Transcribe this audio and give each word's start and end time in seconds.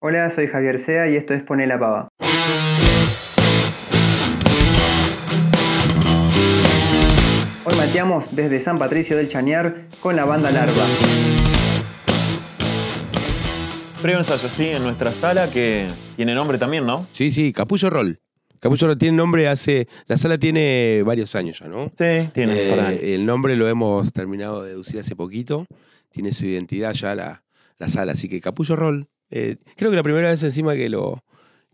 Hola, 0.00 0.30
soy 0.30 0.46
Javier 0.46 0.78
Sea 0.78 1.08
y 1.10 1.16
esto 1.16 1.34
es 1.34 1.42
Pone 1.42 1.66
la 1.66 1.76
Pava. 1.76 2.08
Hoy 7.64 7.74
mateamos 7.76 8.24
desde 8.30 8.60
San 8.60 8.78
Patricio 8.78 9.16
del 9.16 9.28
Chañar 9.28 9.88
con 10.00 10.14
la 10.14 10.24
banda 10.24 10.52
Larva. 10.52 10.86
Previo 14.00 14.18
ensayo, 14.20 14.48
sí, 14.48 14.68
en 14.68 14.84
nuestra 14.84 15.12
sala 15.12 15.50
que 15.50 15.88
tiene 16.14 16.32
nombre 16.32 16.58
también, 16.58 16.86
¿no? 16.86 17.08
Sí, 17.10 17.32
sí, 17.32 17.52
Capullo 17.52 17.90
Roll. 17.90 18.20
Capullo 18.60 18.86
Roll 18.86 18.98
tiene 18.98 19.16
nombre 19.16 19.48
hace. 19.48 19.88
La 20.06 20.16
sala 20.16 20.38
tiene 20.38 21.02
varios 21.04 21.34
años 21.34 21.58
ya, 21.58 21.66
¿no? 21.66 21.86
Sí, 21.98 22.30
tiene. 22.32 22.54
Eh, 22.56 23.14
el 23.14 23.26
nombre 23.26 23.56
lo 23.56 23.68
hemos 23.68 24.12
terminado 24.12 24.62
de 24.62 24.68
deducir 24.70 25.00
hace 25.00 25.16
poquito. 25.16 25.66
Tiene 26.10 26.30
su 26.30 26.46
identidad 26.46 26.92
ya 26.92 27.16
la, 27.16 27.42
la 27.78 27.88
sala. 27.88 28.12
Así 28.12 28.28
que 28.28 28.40
Capullo 28.40 28.76
Roll. 28.76 29.08
Eh, 29.30 29.56
creo 29.76 29.90
que 29.90 29.96
la 29.96 30.02
primera 30.02 30.28
vez 30.30 30.42
encima 30.42 30.74
que 30.74 30.88
lo. 30.88 31.22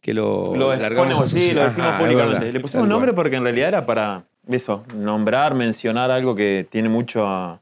Que 0.01 0.13
lo, 0.13 0.55
Lo 0.55 0.77
largamos 0.77 1.31
sí, 1.31 1.55
lo 1.55 1.65
decimos 1.65 1.95
públicamente. 1.95 2.53
Le 2.53 2.61
pusimos 2.61 2.83
tal 2.83 2.89
nombre 2.91 3.13
porque 3.15 3.37
en 3.37 3.43
realidad 3.43 3.69
era 3.69 3.87
para 3.87 4.25
eso, 4.49 4.85
nombrar, 4.95 5.55
mencionar 5.55 6.11
algo 6.11 6.35
que 6.35 6.67
tiene 6.69 6.91
mucho, 6.91 7.27
a- 7.27 7.59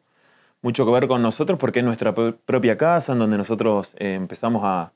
mucho 0.60 0.84
que 0.84 0.90
ver 0.90 1.06
con 1.06 1.22
nosotros 1.22 1.56
porque 1.58 1.78
es 1.78 1.84
nuestra 1.84 2.12
pro- 2.14 2.34
propia 2.44 2.76
casa 2.76 3.12
en 3.12 3.20
donde 3.20 3.36
nosotros 3.36 3.92
eh, 3.96 4.14
empezamos 4.14 4.62
a, 4.64 4.90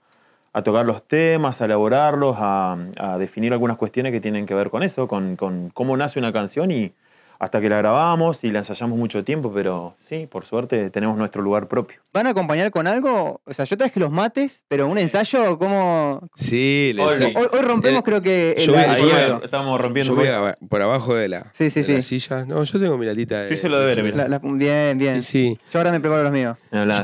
a 0.53 0.63
tocar 0.63 0.85
los 0.87 1.07
temas, 1.07 1.61
a 1.61 1.67
elaborarlos, 1.67 2.35
a, 2.39 2.77
a 2.99 3.17
definir 3.19 3.53
algunas 3.53 3.77
cuestiones 3.77 4.11
que 4.11 4.21
tienen 4.21 4.45
que 4.47 4.55
ver 4.55 4.69
con 4.71 4.83
eso, 4.83 5.07
con, 5.07 5.37
con 5.37 5.71
cómo 5.71 5.97
nace 5.97 6.19
una 6.19 6.33
canción 6.33 6.73
y 6.73 6.93
hasta 7.39 7.61
que 7.61 7.69
la 7.69 7.79
grabamos 7.79 8.43
y 8.45 8.51
la 8.51 8.61
ensayamos 8.61 8.99
mucho 8.99 9.25
tiempo, 9.25 9.53
pero 9.53 9.95
sí, 10.09 10.27
por 10.27 10.45
suerte 10.47 10.91
tenemos 10.91 11.17
nuestro 11.17 11.43
lugar 11.43 11.69
propio. 11.69 12.01
¿Van 12.13 12.27
a 12.27 12.31
acompañar 12.31 12.71
con 12.71 12.87
algo? 12.87 13.41
O 13.45 13.53
sea, 13.53 13.65
yo 13.65 13.77
traje 13.77 14.01
los 14.01 14.11
mates, 14.11 14.63
pero 14.69 14.87
un 14.89 14.99
ensayo, 14.99 15.59
¿cómo...? 15.59 16.29
Sí, 16.37 16.93
le 16.95 17.03
Hoy- 17.03 17.13
enseño. 17.15 17.39
Hoy, 17.39 17.47
hoy 17.53 17.61
rompemos 17.63 18.01
Eh, 18.01 18.05
creo 18.05 18.23
que 18.23 18.53
el, 18.53 18.63
yo 18.65 18.73
voy 18.73 18.83
Ahí 18.83 19.03
yo 19.03 19.41
estamos 19.45 19.81
rompiendo. 19.81 20.13
Yo 20.15 20.17
voy 20.19 20.29
a- 20.29 20.57
por 20.69 20.81
abajo 20.83 21.15
de 21.15 21.29
la, 21.29 21.45
Sí, 21.53 21.71
sí, 21.71 21.83
de 21.83 21.95
la 21.95 22.01
sí. 22.01 22.21
silla. 22.21 22.45
No, 22.45 22.63
yo 22.65 22.81
tengo 22.81 22.97
mi 22.99 23.07
latita 23.07 23.43
de. 23.43 23.49
Yo 23.51 23.55
hice 23.55 23.69
lo 23.69 23.81
de. 23.81 23.97
La- 24.13 24.29
la- 24.29 24.39
bien, 24.43 24.97
bien. 24.99 25.23
Sí, 25.23 25.57
sí. 25.57 25.59
Yo 25.73 25.79
ahora 25.81 25.93
me 25.93 26.01
preparo 26.01 26.23
los 26.23 26.33
míos. 26.33 26.57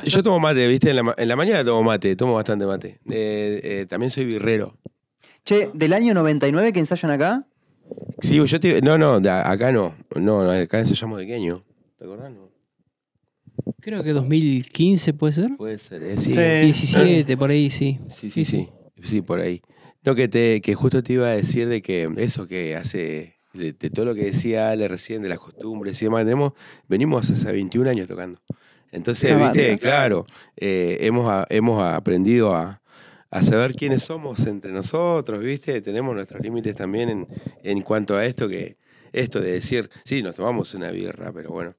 Yo 0.05 0.23
tomo 0.23 0.39
mate, 0.41 0.67
¿viste? 0.67 0.91
En 0.91 0.97
la, 0.97 1.03
ma- 1.03 1.15
en 1.17 1.29
la 1.29 1.37
mañana 1.37 1.65
tomo 1.65 1.83
mate, 1.83 2.17
tomo 2.17 2.35
bastante 2.35 2.65
mate. 2.67 2.99
Eh, 3.11 3.61
eh, 3.63 3.87
también 3.89 4.11
soy 4.11 4.25
birrero. 4.25 4.77
Che, 5.45 5.71
del 5.75 5.93
año 5.93 6.15
99 6.15 6.73
que 6.73 6.79
ensayan 6.79 7.11
acá, 7.11 7.45
Sí, 8.21 8.41
yo 8.45 8.61
te 8.61 8.81
No, 8.83 8.99
no, 8.99 9.21
acá 9.29 9.73
no. 9.73 9.95
No, 10.15 10.45
no, 10.45 10.51
acá 10.51 10.81
ensayamos 10.81 11.19
de 11.19 11.27
queño. 11.27 11.65
¿Te 11.99 12.05
acordás? 12.05 12.31
No. 12.31 12.51
Creo 13.81 14.03
que 14.03 14.13
2015 14.13 15.15
puede 15.15 15.33
ser. 15.33 15.57
Puede 15.57 15.79
ser, 15.79 16.03
eh, 16.03 16.17
sí. 16.17 16.35
Sí. 16.35 16.41
17, 16.41 17.37
por 17.37 17.51
ahí, 17.51 17.71
sí. 17.71 17.99
Sí, 18.09 18.31
sí, 18.31 18.45
sí. 18.45 18.69
Sí, 19.03 19.23
por 19.23 19.41
ahí. 19.41 19.61
No, 20.05 20.15
que, 20.15 20.29
te, 20.29 20.61
que 20.61 20.75
justo 20.75 21.03
te 21.03 21.15
iba 21.15 21.29
a 21.29 21.37
decir 21.37 21.69
de 21.69 21.83
que 21.83 22.09
eso 22.17 22.47
que 22.47 22.77
hace. 22.77 23.37
De, 23.53 23.75
de 23.75 23.91
todo 23.91 24.07
lo 24.07 24.15
que 24.15 24.25
decía 24.25 24.71
Ale 24.71 24.89
recién, 24.89 25.21
de 25.21 25.29
las 25.29 25.39
costumbres 25.39 26.01
y 26.01 26.07
demás, 26.07 26.25
tenemos, 26.25 26.55
venimos 26.89 27.31
hace 27.31 27.53
21 27.53 27.91
años 27.91 28.09
tocando. 28.09 28.39
Entonces, 28.93 29.37
viste, 29.39 29.79
claro, 29.79 30.27
eh, 30.57 30.99
hemos, 31.01 31.47
hemos 31.49 31.83
aprendido 31.83 32.55
a, 32.55 32.82
a 33.33 33.43
saber 33.43 33.75
quiénes 33.75 34.03
somos 34.03 34.47
entre 34.47 34.73
nosotros, 34.73 35.41
¿viste? 35.41 35.81
Tenemos 35.81 36.15
nuestros 36.15 36.43
límites 36.43 36.77
también 36.77 37.09
en, 37.09 37.29
en 37.63 37.81
cuanto 37.81 38.15
a 38.15 38.27
esto 38.27 38.47
que 38.47 38.77
esto 39.13 39.41
de 39.41 39.53
decir, 39.53 39.91
sí, 40.05 40.23
nos 40.23 40.37
tomamos 40.37 40.75
una 40.75 40.91
birra, 40.91 41.33
pero 41.33 41.51
bueno, 41.51 41.75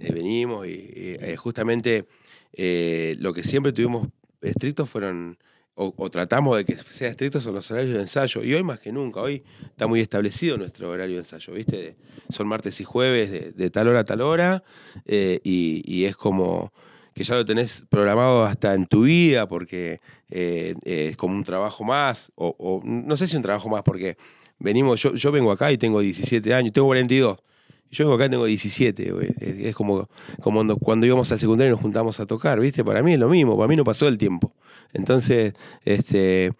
eh, 0.00 0.12
venimos 0.12 0.66
y, 0.66 0.90
eh, 0.94 1.34
justamente 1.38 2.06
eh, 2.52 3.16
lo 3.20 3.32
que 3.32 3.42
siempre 3.42 3.72
tuvimos 3.72 4.08
estrictos 4.42 4.88
fueron, 4.90 5.38
o, 5.74 6.10
tratamos 6.10 6.58
de 6.58 6.66
que 6.66 6.76
sea 6.76 7.08
estrictos 7.08 7.42
son 7.42 7.54
los 7.54 7.70
horarios 7.70 7.94
de 7.94 8.00
ensayo, 8.02 8.44
y 8.44 8.52
hoy 8.52 8.62
más 8.62 8.78
que 8.78 8.92
nunca, 8.92 9.22
hoy 9.22 9.44
está 9.62 9.86
muy 9.86 10.00
establecido 10.00 10.58
nuestro 10.58 10.90
horario 10.90 11.16
de 11.16 11.20
ensayo, 11.20 11.54
¿viste? 11.54 11.96
Son 12.28 12.46
martes 12.46 12.80
y 12.82 12.84
jueves 12.84 13.56
de, 13.56 13.70
tal 13.70 13.88
hora 13.88 14.00
a 14.00 14.04
tal 14.04 14.20
hora, 14.20 14.62
y 15.06 16.04
es 16.04 16.16
como 16.16 16.70
que 17.18 17.24
ya 17.24 17.34
lo 17.34 17.44
tenés 17.44 17.84
programado 17.90 18.44
hasta 18.44 18.74
en 18.74 18.86
tu 18.86 19.02
vida, 19.02 19.48
porque 19.48 20.00
eh, 20.30 20.74
eh, 20.84 21.08
es 21.10 21.16
como 21.16 21.34
un 21.34 21.42
trabajo 21.42 21.82
más, 21.82 22.30
o, 22.36 22.80
no 22.84 23.16
sé 23.16 23.26
si 23.26 23.36
un 23.36 23.42
trabajo 23.42 23.68
más, 23.68 23.82
porque 23.82 24.16
venimos, 24.60 25.02
yo, 25.02 25.14
yo 25.14 25.32
vengo 25.32 25.50
acá 25.50 25.72
y 25.72 25.78
tengo 25.78 26.00
17 26.00 26.54
años, 26.54 26.72
tengo 26.72 26.86
42. 26.86 27.38
Yo 27.90 28.04
vengo 28.04 28.14
acá 28.14 28.26
y 28.26 28.30
tengo 28.30 28.44
17, 28.44 29.10
güey. 29.10 29.28
Es, 29.40 29.58
es 29.66 29.74
como, 29.74 30.08
como 30.40 30.58
cuando, 30.58 30.76
cuando 30.76 31.06
íbamos 31.06 31.32
al 31.32 31.40
secundario 31.40 31.70
y 31.70 31.72
nos 31.72 31.80
juntamos 31.80 32.20
a 32.20 32.26
tocar, 32.26 32.60
¿viste? 32.60 32.84
Para 32.84 33.02
mí 33.02 33.14
es 33.14 33.18
lo 33.18 33.28
mismo, 33.28 33.56
para 33.56 33.66
mí 33.66 33.74
no 33.74 33.82
pasó 33.82 34.06
el 34.06 34.16
tiempo. 34.16 34.52
Entonces, 34.92 35.54
este, 35.84 36.52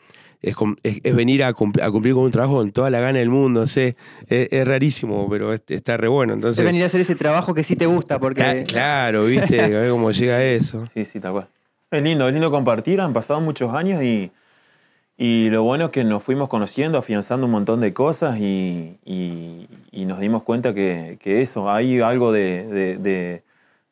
es, 0.42 0.54
es- 0.82 1.00
es 1.02 1.14
venir 1.16 1.42
a, 1.44 1.52
cumpl- 1.52 1.82
a 1.82 1.90
cumplir 1.90 2.14
con 2.14 2.24
un 2.24 2.30
trabajo 2.30 2.56
con 2.56 2.70
toda 2.70 2.90
la 2.90 3.00
gana 3.00 3.18
del 3.18 3.28
mundo, 3.30 3.66
sé. 3.66 3.96
Es, 4.28 4.48
es 4.52 4.66
rarísimo, 4.66 5.28
pero 5.28 5.52
es- 5.52 5.62
está 5.68 5.96
re 5.96 6.08
bueno. 6.08 6.32
es 6.32 6.36
Entonces, 6.36 6.64
venir 6.64 6.82
a 6.82 6.86
hacer 6.86 7.00
ese 7.00 7.14
trabajo 7.14 7.54
que 7.54 7.64
sí 7.64 7.76
te 7.76 7.86
gusta, 7.86 8.18
porque... 8.18 8.40
cla- 8.42 8.66
claro, 8.66 9.24
¿viste? 9.26 9.60
A 9.60 9.68
ver 9.68 9.90
cómo 9.90 10.10
llega 10.10 10.42
eso. 10.44 10.86
Sí, 10.94 11.04
sí, 11.04 11.20
tal 11.20 11.32
cual. 11.32 11.48
Es 11.90 12.02
lindo, 12.02 12.26
es 12.28 12.32
lindo 12.34 12.50
compartir, 12.50 13.00
han 13.00 13.12
pasado 13.12 13.40
muchos 13.40 13.72
años 13.74 14.02
y, 14.02 14.30
y 15.16 15.50
lo 15.50 15.64
bueno 15.64 15.86
es 15.86 15.90
que 15.90 16.04
nos 16.04 16.22
fuimos 16.22 16.48
conociendo, 16.48 16.98
afianzando 16.98 17.46
un 17.46 17.52
montón 17.52 17.80
de 17.80 17.92
cosas 17.92 18.38
y, 18.38 18.96
y- 19.04 19.66
y 19.90 20.04
nos 20.04 20.20
dimos 20.20 20.42
cuenta 20.44 20.74
que, 20.74 21.18
que 21.20 21.42
eso, 21.42 21.70
hay 21.70 22.00
algo 22.00 22.30
de, 22.30 22.66
de- 22.66 22.96
de- 22.98 23.42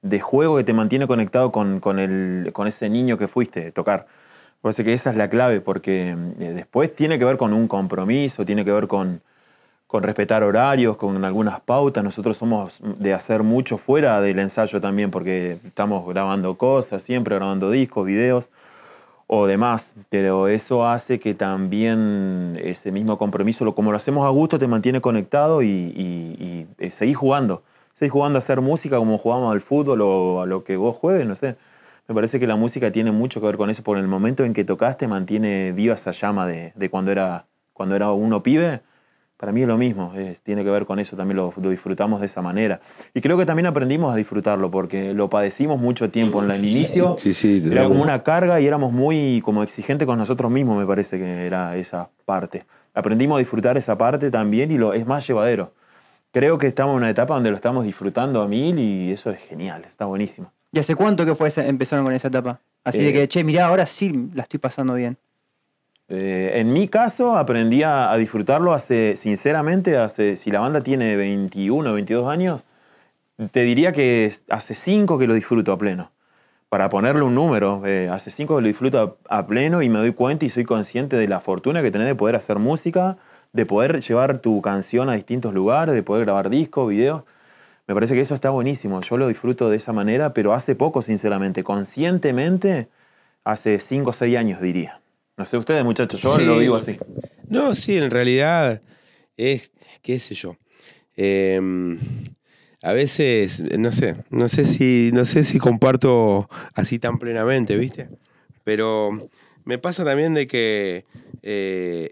de 0.03 0.21
juego 0.21 0.57
que 0.59 0.63
te 0.65 0.73
mantiene 0.73 1.07
conectado 1.09 1.51
con, 1.51 1.81
con 1.81 1.99
el, 1.99 2.51
con 2.53 2.69
ese 2.69 2.89
niño 2.89 3.19
que 3.19 3.27
fuiste 3.27 3.73
tocar. 3.73 4.07
Parece 4.67 4.83
que 4.83 4.93
esa 4.93 5.11
es 5.11 5.17
la 5.17 5.31
clave 5.31 5.61
porque 5.61 6.17
eh, 6.41 6.53
después 6.53 6.93
tiene 6.93 7.21
que 7.21 7.25
ver 7.25 7.37
con 7.37 7.53
un 7.53 7.69
compromiso, 7.69 8.45
tiene 8.45 8.65
que 8.65 8.73
ver 8.73 8.89
con, 8.89 9.23
con 9.87 10.03
respetar 10.03 10.43
horarios, 10.43 10.97
con 10.97 11.25
algunas 11.25 11.61
pautas. 11.61 12.03
Nosotros 12.03 12.37
somos 12.37 12.81
de 12.83 13.15
hacer 13.15 13.45
mucho 13.45 13.79
fuera 13.79 14.21
del 14.21 14.41
ensayo 14.41 14.81
también, 14.81 15.13
porque 15.13 15.61
estamos 15.65 16.05
grabando 16.09 16.57
cosas, 16.57 17.01
siempre 17.05 17.37
grabando 17.37 17.71
discos, 17.71 18.07
videos 18.07 18.51
o 19.29 19.47
demás. 19.47 19.95
Pero 20.11 20.49
eso 20.49 20.85
hace 20.85 21.21
que 21.21 21.33
también 21.33 22.59
ese 22.61 22.91
mismo 22.91 23.19
compromiso, 23.19 23.73
como 23.73 23.93
lo 23.93 23.99
hacemos 23.99 24.27
a 24.27 24.31
gusto, 24.31 24.59
te 24.59 24.67
mantiene 24.67 25.01
conectado 25.01 25.63
y, 25.63 25.69
y, 25.69 26.67
y, 26.81 26.85
eh, 26.85 26.91
seguís 26.91 27.17
jugando. 27.17 27.63
Seguís 27.95 28.11
jugando 28.11 28.39
a 28.39 28.41
hacer 28.41 28.61
música 28.61 28.99
como 28.99 29.17
jugamos 29.17 29.53
al 29.53 29.61
fútbol 29.61 30.01
o 30.01 30.41
a 30.41 30.47
lo 30.47 30.65
que 30.65 30.77
vos 30.77 30.97
juegues, 30.97 31.25
no 31.25 31.37
sé. 31.37 31.55
Me 32.09 32.15
parece 32.15 32.39
que 32.39 32.47
la 32.47 32.57
música 32.57 32.91
tiene 32.93 33.11
mucho 33.13 33.41
que 33.41 33.47
ver 33.47 33.57
con 33.57 33.69
eso, 33.71 33.83
por 33.83 33.99
el 33.99 34.07
momento 34.07 34.45
en 34.45 34.53
que 34.53 34.65
tocaste 34.65 35.09
mantiene 35.09 35.73
viva 35.73 35.95
esa 35.95 36.13
llama 36.13 36.47
de, 36.47 36.73
de 36.77 36.89
cuando, 36.91 37.11
era, 37.11 37.47
cuando 37.73 37.97
era 37.97 38.13
uno 38.13 38.43
pibe. 38.43 38.81
Para 39.37 39.53
mí 39.53 39.61
es 39.61 39.69
lo 39.69 39.77
mismo, 39.77 40.15
es- 40.17 40.41
tiene 40.41 40.65
que 40.65 40.71
ver 40.71 40.87
con 40.87 40.99
eso, 40.99 41.15
también 41.15 41.37
lo, 41.37 41.53
lo 41.61 41.69
disfrutamos 41.71 42.21
de 42.21 42.27
esa 42.27 42.41
manera. 42.41 42.81
Y 43.13 43.21
creo 43.21 43.37
que 43.37 43.45
también 43.45 43.67
aprendimos 43.67 44.15
a 44.15 44.17
disfrutarlo, 44.17 44.71
porque 44.71 45.13
lo 45.13 45.29
padecimos 45.29 45.79
mucho 45.79 46.09
tiempo 46.11 46.43
en 46.43 46.51
el 46.51 46.61
inicio. 46.65 47.17
Sí, 47.19 47.35
sí. 47.35 47.61
Era 47.71 47.87
como 47.89 48.01
una 48.03 48.23
carga 48.23 48.61
y 48.61 48.67
éramos 48.67 48.93
muy 48.93 49.43
como 49.45 49.63
exigentes 49.63 50.07
con 50.07 50.17
nosotros 50.17 50.51
mismos, 50.51 50.79
me 50.79 50.87
parece 50.87 51.19
que 51.19 51.45
era 51.47 51.77
esa 51.77 52.09
parte. 52.25 52.65
Aprendimos 52.95 53.37
a 53.37 53.39
disfrutar 53.41 53.77
esa 53.77 53.99
parte 53.99 54.31
también 54.31 54.71
y 54.71 54.79
lo 54.79 54.95
es 54.95 55.05
más 55.07 55.27
llevadero. 55.27 55.75
Creo 56.33 56.57
que 56.57 56.67
estamos 56.67 56.93
en 56.93 56.99
una 56.99 57.11
etapa 57.11 57.35
donde 57.35 57.51
lo 57.51 57.57
estamos 57.57 57.85
disfrutando 57.85 58.41
a 58.41 58.49
mil 58.49 58.79
y 58.79 59.13
eso 59.13 59.31
es 59.31 59.39
genial, 59.39 59.85
está 59.87 60.07
buenísimo. 60.07 60.53
¿Y 60.73 60.79
hace 60.79 60.95
cuánto 60.95 61.25
que 61.25 61.35
fue 61.35 61.49
ese- 61.49 61.69
empezaron 61.69 62.05
con 62.05 62.15
esa 62.15 62.29
etapa? 62.29 62.61
Así 62.85 62.99
de 62.99 63.11
Eh, 63.11 63.13
que, 63.13 63.29
che, 63.29 63.45
mirá, 63.45 63.67
ahora 63.67 63.87
sí 63.87 64.31
la 64.35 64.43
estoy 64.43 64.59
pasando 64.61 64.95
bien. 64.95 65.17
Eh, 66.09 66.53
en 66.61 66.73
mi 66.73 66.89
caso, 66.89 67.37
aprendí 67.37 67.83
a, 67.83 68.13
a 68.13 68.17
disfrutarlo 68.17 68.73
hace, 68.73 69.17
sinceramente, 69.17 69.97
hace, 69.97 70.37
si 70.37 70.51
la 70.51 70.61
banda 70.61 70.81
tiene 70.83 71.17
21 71.17 71.91
o 71.91 71.95
22 71.95 72.29
años, 72.29 72.63
te 73.51 73.61
diría 73.63 73.93
que 73.93 74.27
es- 74.27 74.45
hace 74.49 74.75
5 74.75 75.19
que 75.19 75.27
lo 75.27 75.35
disfruto 75.35 75.73
a 75.73 75.79
pleno. 75.79 76.11
Para 76.69 76.89
ponerle 76.89 77.23
un 77.23 77.35
número, 77.35 77.83
eh, 77.87 78.09
hace 78.11 78.31
5 78.31 78.57
que 78.57 78.63
lo 78.63 78.69
disfruto 78.69 79.19
a, 79.29 79.39
a 79.39 79.47
pleno 79.47 79.83
y 79.83 79.89
me 79.89 79.99
doy 79.99 80.13
cuenta 80.13 80.45
y 80.45 80.51
soy 80.51 80.65
consciente 80.65 81.17
de 81.17 81.29
la 81.29 81.41
fortuna 81.41 81.83
que 81.83 81.91
tenés 81.91 82.07
de 82.09 82.15
poder 82.15 82.37
hacer 82.37 82.59
música, 82.59 83.17
de 83.53 83.67
poder 83.67 84.01
llevar 84.01 84.39
tu 84.39 84.61
canción 84.63 85.09
a 85.09 85.15
distintos 85.15 85.55
lugares, 85.55 85.95
de 85.95 86.03
poder 86.03 86.25
grabar 86.25 86.51
discos, 86.51 86.89
videos. 86.89 87.23
Me 87.87 87.95
parece 87.95 88.15
que 88.15 88.21
eso 88.21 88.35
está 88.35 88.51
buenísimo. 88.51 89.01
Yo 89.03 89.17
lo 89.17 89.29
disfruto 89.29 89.71
de 89.71 89.77
esa 89.77 89.93
manera, 89.93 90.35
pero 90.35 90.53
hace 90.55 90.75
poco, 90.75 91.03
sinceramente. 91.03 91.63
Conscientemente, 91.65 92.89
hace 93.45 93.79
5 93.79 94.11
o 94.11 94.13
6 94.13 94.37
años, 94.37 94.61
diría. 94.61 95.01
No 95.37 95.45
sé 95.45 95.57
ustedes, 95.57 95.85
muchachos, 95.85 96.21
yo 96.21 96.37
Sí, 96.37 96.45
lo 96.45 96.59
digo 96.59 96.77
así. 96.77 96.99
No, 97.49 97.75
sí, 97.75 97.97
en 97.97 98.11
realidad 98.11 98.83
es, 99.37 99.71
qué 100.03 100.19
sé 100.19 100.35
yo. 100.35 100.57
Eh, 101.17 101.61
a 102.83 102.93
veces, 102.93 103.63
no 103.79 103.93
sé, 103.93 104.17
no 104.31 104.49
sé 104.49 104.65
si, 104.65 105.11
no 105.13 105.25
sé 105.25 105.45
si 105.45 105.59
comparto 105.59 106.49
así 106.75 106.99
tan 106.99 107.19
plenamente, 107.19 107.77
¿viste? 107.77 108.09
Pero 108.65 109.29
me 109.65 109.79
pasa 109.79 110.05
también 110.05 110.35
de 110.35 110.47
que 110.47 111.05
eh, 111.43 112.11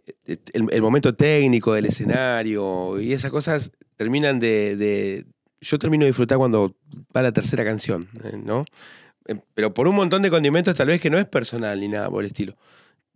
el, 0.53 0.69
el 0.71 0.83
momento 0.83 1.15
técnico 1.15 1.73
del 1.75 1.87
escenario 1.87 3.01
y 3.01 3.13
esas 3.13 3.31
cosas 3.31 3.73
terminan 3.97 4.39
de, 4.39 4.77
de- 4.77 5.25
Yo 5.65 5.79
termino 5.79 6.05
de 6.05 6.11
disfrutar 6.11 6.37
cuando 6.37 6.77
va 7.17 7.23
la 7.23 7.33
tercera 7.33 7.65
canción, 7.65 8.07
eh, 8.23 8.37
¿no? 8.37 8.67
Eh, 9.27 9.37
Pero 9.55 9.73
por 9.73 9.89
un 9.89 9.95
montón 9.95 10.21
de 10.21 10.31
condimentos 10.31 10.75
tal 10.77 10.89
vez 10.89 11.01
que 11.01 11.09
no 11.09 11.19
es 11.19 11.25
personal 11.25 11.81
ni 11.81 11.89
nada 11.89 12.11
por 12.11 12.23
el 12.23 12.31
estilo. 12.31 12.55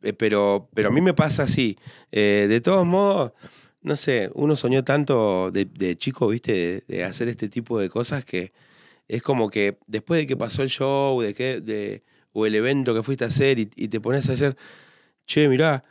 eh, 0.02 0.12
pero, 0.14 0.68
pero 0.74 0.88
a 0.88 0.92
mí 0.92 1.00
me 1.00 1.12
pasa 1.14 1.42
así. 1.42 1.76
De 2.10 2.60
todos 2.62 2.86
modos, 2.86 3.32
no 3.82 3.96
sé, 3.96 4.30
uno 4.34 4.56
soñó 4.56 4.82
tanto 4.84 5.50
de, 5.50 5.96
chico, 5.96 6.28
viste, 6.28 6.84
de, 6.88 7.04
hacer 7.04 7.28
este 7.28 7.48
tipo 7.48 7.78
de 7.78 7.90
cosas 7.90 8.24
que 8.24 8.52
es 9.08 9.22
como 9.22 9.50
que 9.50 9.78
después 9.86 10.20
de 10.20 10.26
que 10.26 10.36
pasó 10.36 10.62
el 10.62 10.70
show, 10.70 11.20
de 11.20 11.34
que, 11.34 11.60
de, 11.60 12.02
o 12.32 12.46
el 12.46 12.54
evento 12.54 12.94
que 12.94 13.02
fuiste 13.02 13.24
a 13.24 13.28
hacer 13.28 13.58
y, 13.58 13.66
te 13.66 14.00
pones 14.00 14.28
a 14.30 14.34
hacer, 14.34 14.56
che, 15.26 15.48
mirá, 15.48 15.84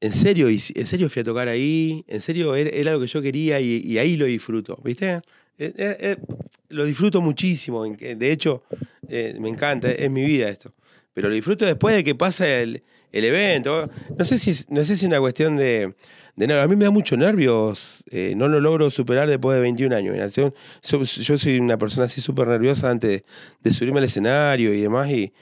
en 0.00 0.12
serio, 0.12 0.48
en 0.48 0.86
serio 0.86 1.08
fui 1.08 1.20
a 1.20 1.24
tocar 1.24 1.48
ahí, 1.48 2.04
en 2.08 2.20
serio 2.20 2.54
era, 2.56 2.70
era 2.70 2.92
lo 2.92 3.00
que 3.00 3.06
yo 3.06 3.22
quería 3.22 3.60
y 3.60 3.98
ahí 3.98 4.16
lo 4.16 4.26
disfruto, 4.26 4.78
¿viste? 4.84 5.22
Eh, 5.58 5.72
eh, 5.76 5.96
eh, 6.00 6.16
lo 6.68 6.84
disfruto 6.84 7.20
muchísimo, 7.20 7.84
de 7.84 8.32
hecho, 8.32 8.62
eh, 9.08 9.36
me 9.40 9.48
encanta, 9.48 9.90
es 9.90 10.10
mi 10.10 10.24
vida 10.24 10.48
esto. 10.48 10.72
Pero 11.12 11.28
lo 11.28 11.34
disfruto 11.34 11.64
después 11.64 11.94
de 11.94 12.02
que 12.02 12.14
pasa 12.16 12.48
el, 12.48 12.82
el 13.12 13.24
evento. 13.24 13.88
No 14.18 14.24
sé 14.24 14.36
si 14.38 14.50
es, 14.50 14.68
no 14.70 14.84
sé 14.84 14.96
si 14.96 15.04
es 15.04 15.08
una 15.08 15.20
cuestión 15.20 15.56
de, 15.56 15.94
de 16.34 16.46
nervios. 16.48 16.64
A 16.64 16.66
mí 16.66 16.74
me 16.74 16.84
da 16.86 16.90
mucho 16.90 17.16
nervios. 17.16 18.02
eh, 18.10 18.34
no 18.36 18.48
lo 18.48 18.58
logro 18.58 18.90
superar 18.90 19.28
después 19.28 19.54
de 19.54 19.62
21 19.62 19.94
años. 19.94 20.34
Yo, 20.34 20.52
yo 20.82 21.38
soy 21.38 21.58
una 21.60 21.78
persona 21.78 22.06
así 22.06 22.20
súper 22.20 22.48
nerviosa 22.48 22.90
antes 22.90 23.10
de, 23.10 23.24
de 23.62 23.70
subirme 23.70 23.98
al 23.98 24.06
escenario 24.06 24.74
y 24.74 24.80
demás. 24.80 25.08
Y 25.10 25.32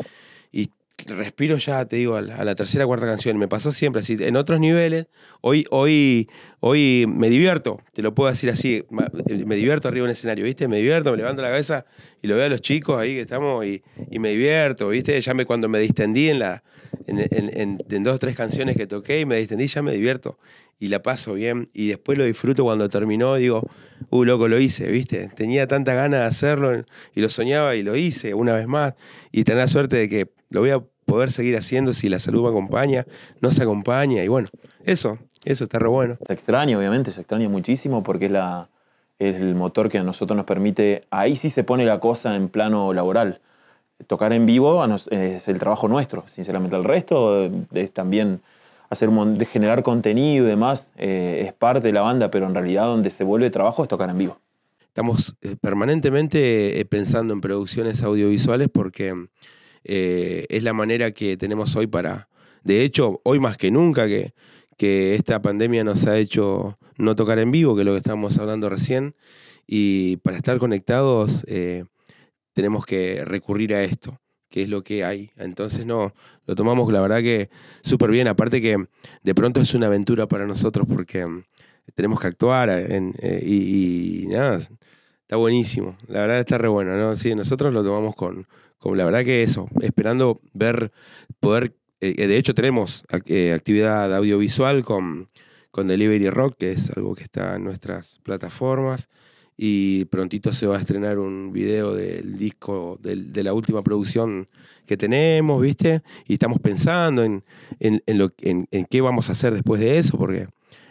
respiro 1.07 1.57
ya, 1.57 1.85
te 1.85 1.97
digo, 1.97 2.15
a 2.17 2.23
la, 2.23 2.37
a 2.37 2.45
la 2.45 2.55
tercera 2.55 2.87
cuarta 2.87 3.07
canción. 3.07 3.37
Me 3.39 3.49
pasó 3.49 3.73
siempre 3.73 4.01
así. 4.01 4.17
En 4.21 4.37
otros 4.37 4.61
niveles, 4.61 5.07
hoy, 5.41 5.67
hoy, 5.71 6.29
hoy 6.61 7.07
me 7.09 7.29
divierto. 7.29 7.81
Te 7.93 8.03
lo 8.03 8.15
puedo 8.15 8.29
decir 8.31 8.51
así. 8.51 8.85
ma- 8.91 9.11
Me 9.47 9.57
divierto 9.57 9.89
arriba 9.89 10.05
en 10.05 10.11
el 10.11 10.13
escenario, 10.13 10.45
¿viste? 10.45 10.69
Me 10.69 10.77
divierto, 10.77 11.11
me 11.11 11.17
levanto 11.17 11.43
la 11.43 11.49
cabeza 11.49 11.85
y 12.23 12.29
lo 12.29 12.37
veo 12.37 12.47
a 12.47 12.49
los 12.49 12.61
chicos 12.61 12.99
ahí 13.01 13.15
que 13.15 13.21
estamos 13.23 13.65
y, 13.67 13.83
y 14.11 14.19
me 14.19 14.31
divierto, 14.31 14.89
¿viste? 14.89 15.21
Ya 15.21 15.35
me, 15.35 15.45
cuando 15.45 15.69
me 15.69 15.79
distendí 15.81 16.29
en, 16.29 16.39
la, 16.39 16.63
en, 17.07 17.19
en- 17.21 17.51
en- 17.61 17.79
en 17.91 18.03
dos 18.05 18.17
o 18.17 18.19
tres 18.19 18.37
canciones 18.37 18.77
que 18.77 18.87
toqué 18.87 19.21
y 19.21 19.25
me 19.25 19.37
distendí, 19.39 19.67
ya 19.67 19.83
me 19.83 19.93
divierto 19.93 20.39
y 20.83 20.89
la 20.89 21.01
paso 21.01 21.35
bien. 21.35 21.71
Y 21.73 21.87
después 21.87 22.19
lo 22.19 22.25
disfruto 22.25 22.65
cuando 22.65 22.89
terminó, 22.89 23.37
digo, 23.37 23.63
uh, 24.11 24.25
loco, 24.25 24.49
lo 24.49 24.59
hice, 24.59 24.91
¿viste? 24.91 25.29
Tenía 25.29 25.69
tanta 25.69 25.95
ganas 25.95 26.21
de 26.21 26.27
hacerlo 26.27 26.85
y 27.15 27.21
lo 27.21 27.29
soñaba 27.29 27.77
y 27.77 27.85
lo 27.85 27.95
hice 27.95 28.35
una 28.35 28.55
vez 28.55 28.67
más. 28.67 28.95
Y 29.31 29.45
tener 29.45 29.61
la 29.61 29.69
suerte 29.69 29.95
de 29.95 30.09
que 30.09 30.33
lo 30.51 30.59
voy 30.59 30.71
a 30.71 30.83
poder 31.05 31.31
seguir 31.31 31.57
haciendo 31.57 31.93
si 31.93 32.09
la 32.09 32.19
salud 32.19 32.43
me 32.43 32.49
acompaña, 32.49 33.07
no 33.41 33.53
se 33.53 33.63
acompaña. 33.63 34.25
Y 34.25 34.29
bueno, 34.29 34.49
eso, 34.85 35.19
eso 35.45 35.65
está 35.65 35.79
re 35.79 35.87
bueno. 35.87 36.17
Se 36.27 36.33
extraña, 36.33 36.77
obviamente, 36.77 37.13
se 37.13 37.21
extraña 37.21 37.49
muchísimo 37.49 38.03
porque 38.03 38.25
es, 38.25 38.33
la, 38.33 38.69
es 39.21 39.37
el 39.37 39.55
motor 39.55 39.89
que 39.89 39.99
a 39.99 40.03
nosotros 40.03 40.37
nos 40.37 40.47
permite, 40.47 41.05
ahí 41.11 41.37
sí 41.37 41.49
se 41.49 41.63
pone 41.63 41.85
la 41.85 42.01
cosa 42.01 42.35
en 42.35 42.49
plano 42.49 42.93
laboral. 42.93 43.41
Tocar 44.09 44.33
en 44.33 44.47
vivo 44.47 44.85
es 45.13 45.47
el 45.47 45.59
trabajo 45.61 45.87
nuestro, 45.87 46.25
sinceramente. 46.27 46.75
El 46.75 46.83
resto 46.83 47.49
es 47.73 47.93
también 47.93 48.41
hacer 48.93 49.09
de 49.09 49.47
generar 49.47 49.83
contenido 49.83 50.45
y 50.45 50.49
demás, 50.49 50.93
eh, 50.97 51.45
es 51.47 51.55
parte 51.55 51.87
de 51.87 51.95
la 51.95 52.03
banda, 52.03 52.31
pero 52.31 52.47
en 52.47 52.55
realidad 52.55 52.85
donde 52.85 53.09
se 53.09 53.25
vuelve 53.25 53.49
trabajo 53.49 53.83
es 53.83 53.89
tocar 53.89 54.11
en 54.11 54.19
vivo. 54.19 54.39
Estamos 54.81 55.35
eh, 55.41 55.57
permanentemente 55.59 56.79
eh, 56.79 56.85
pensando 56.85 57.33
en 57.33 57.41
producciones 57.41 58.03
audiovisuales 58.03 58.69
porque 58.73 59.29
es 59.85 60.63
la 60.63 60.75
manera 60.75 61.11
que 61.11 61.37
tenemos 61.37 61.75
hoy 61.75 61.87
para, 61.89 62.29
de 62.63 62.85
hecho, 62.85 63.21
hoy 63.25 63.41
más 63.41 63.57
que 63.57 63.71
nunca 63.71 64.07
que, 64.07 64.35
que 64.77 65.15
esta 65.17 65.41
pandemia 65.41 65.83
nos 65.83 66.07
ha 66.07 66.19
hecho 66.19 66.79
no 66.99 67.17
tocar 67.17 67.39
en 67.39 67.51
vivo, 67.51 67.75
que 67.75 67.81
es 67.81 67.87
lo 67.87 67.93
que 67.93 67.99
estábamos 67.99 68.39
hablando 68.39 68.69
recién, 68.69 69.17
y 69.67 70.19
para 70.19 70.37
estar 70.37 70.59
conectados 70.59 71.45
tenemos 72.53 72.87
que 72.87 73.25
recurrir 73.25 73.75
a 73.75 73.83
esto, 73.83 74.21
que 74.53 74.63
es 74.63 74.69
lo 74.69 74.85
que 74.85 75.05
hay. 75.05 75.33
Entonces 75.37 75.87
no, 75.87 76.15
lo 76.47 76.55
tomamos 76.55 76.93
la 76.93 77.01
verdad 77.01 77.21
que 77.21 77.51
súper 77.83 78.11
bien, 78.13 78.29
aparte 78.29 78.61
que 78.63 78.87
de 79.25 79.35
pronto 79.35 79.61
es 79.61 79.75
una 79.75 79.87
aventura 79.87 80.29
para 80.29 80.47
nosotros 80.47 80.87
porque 80.89 81.27
mm, 81.27 81.43
tenemos 81.97 82.21
que 82.21 82.29
actuar 82.29 82.71
en- 82.71 83.15
eh, 83.19 83.43
y, 83.45 84.25
y 84.25 84.27
nada, 84.29 84.57
está 84.59 85.37
buenísimo. 85.37 85.97
La 86.09 86.21
verdad 86.21 86.39
está 86.41 86.59
re 86.59 86.69
bueno, 86.69 86.97
¿no? 86.97 87.17
Sí, 87.17 87.35
nosotros 87.35 87.73
lo 87.73 87.83
tomamos 87.83 88.15
con, 88.15 88.47
con 88.79 88.97
la 88.97 89.05
verdad 89.05 89.25
que 89.25 89.43
eso, 89.43 89.67
esperando 89.81 90.41
ver, 90.53 90.93
poder, 91.41 91.75
eh, 92.01 92.15
eh, 92.19 92.27
de 92.27 92.37
hecho 92.37 92.55
tenemos 92.55 93.05
eh, 93.27 93.53
actividad 93.53 94.15
audiovisual 94.15 94.85
con, 94.85 95.29
con 95.71 95.87
Delivery 95.89 96.31
Rock, 96.31 96.57
que 96.59 96.73
es 96.73 96.91
algo 96.91 97.15
que 97.15 97.25
está 97.25 97.57
en 97.57 97.65
nuestras 97.65 98.19
plataformas. 98.23 99.09
Y 99.57 100.07
prontito 100.07 100.53
se 100.53 100.67
va 100.67 100.77
a 100.77 100.81
estrenar 100.81 101.19
un 101.19 101.53
video 101.53 101.95
del 101.95 102.37
disco, 102.39 102.99
del- 103.03 103.33
de 103.33 103.45
la 103.45 103.53
última 103.53 103.83
producción 103.83 104.49
que 104.87 104.97
tenemos, 104.97 105.61
¿viste? 105.63 106.03
Y 106.27 106.33
estamos 106.35 106.59
pensando 106.61 107.23
en, 107.23 107.45
en, 107.79 108.03
en 108.07 108.19
lo, 108.19 108.33
en, 108.41 108.67
en 108.71 108.87
qué 108.87 109.01
vamos 109.01 109.29
a 109.29 109.33
hacer 109.33 109.53
después 109.53 109.81
de 109.81 109.99
eso, 109.99 110.17
porque 110.19 110.47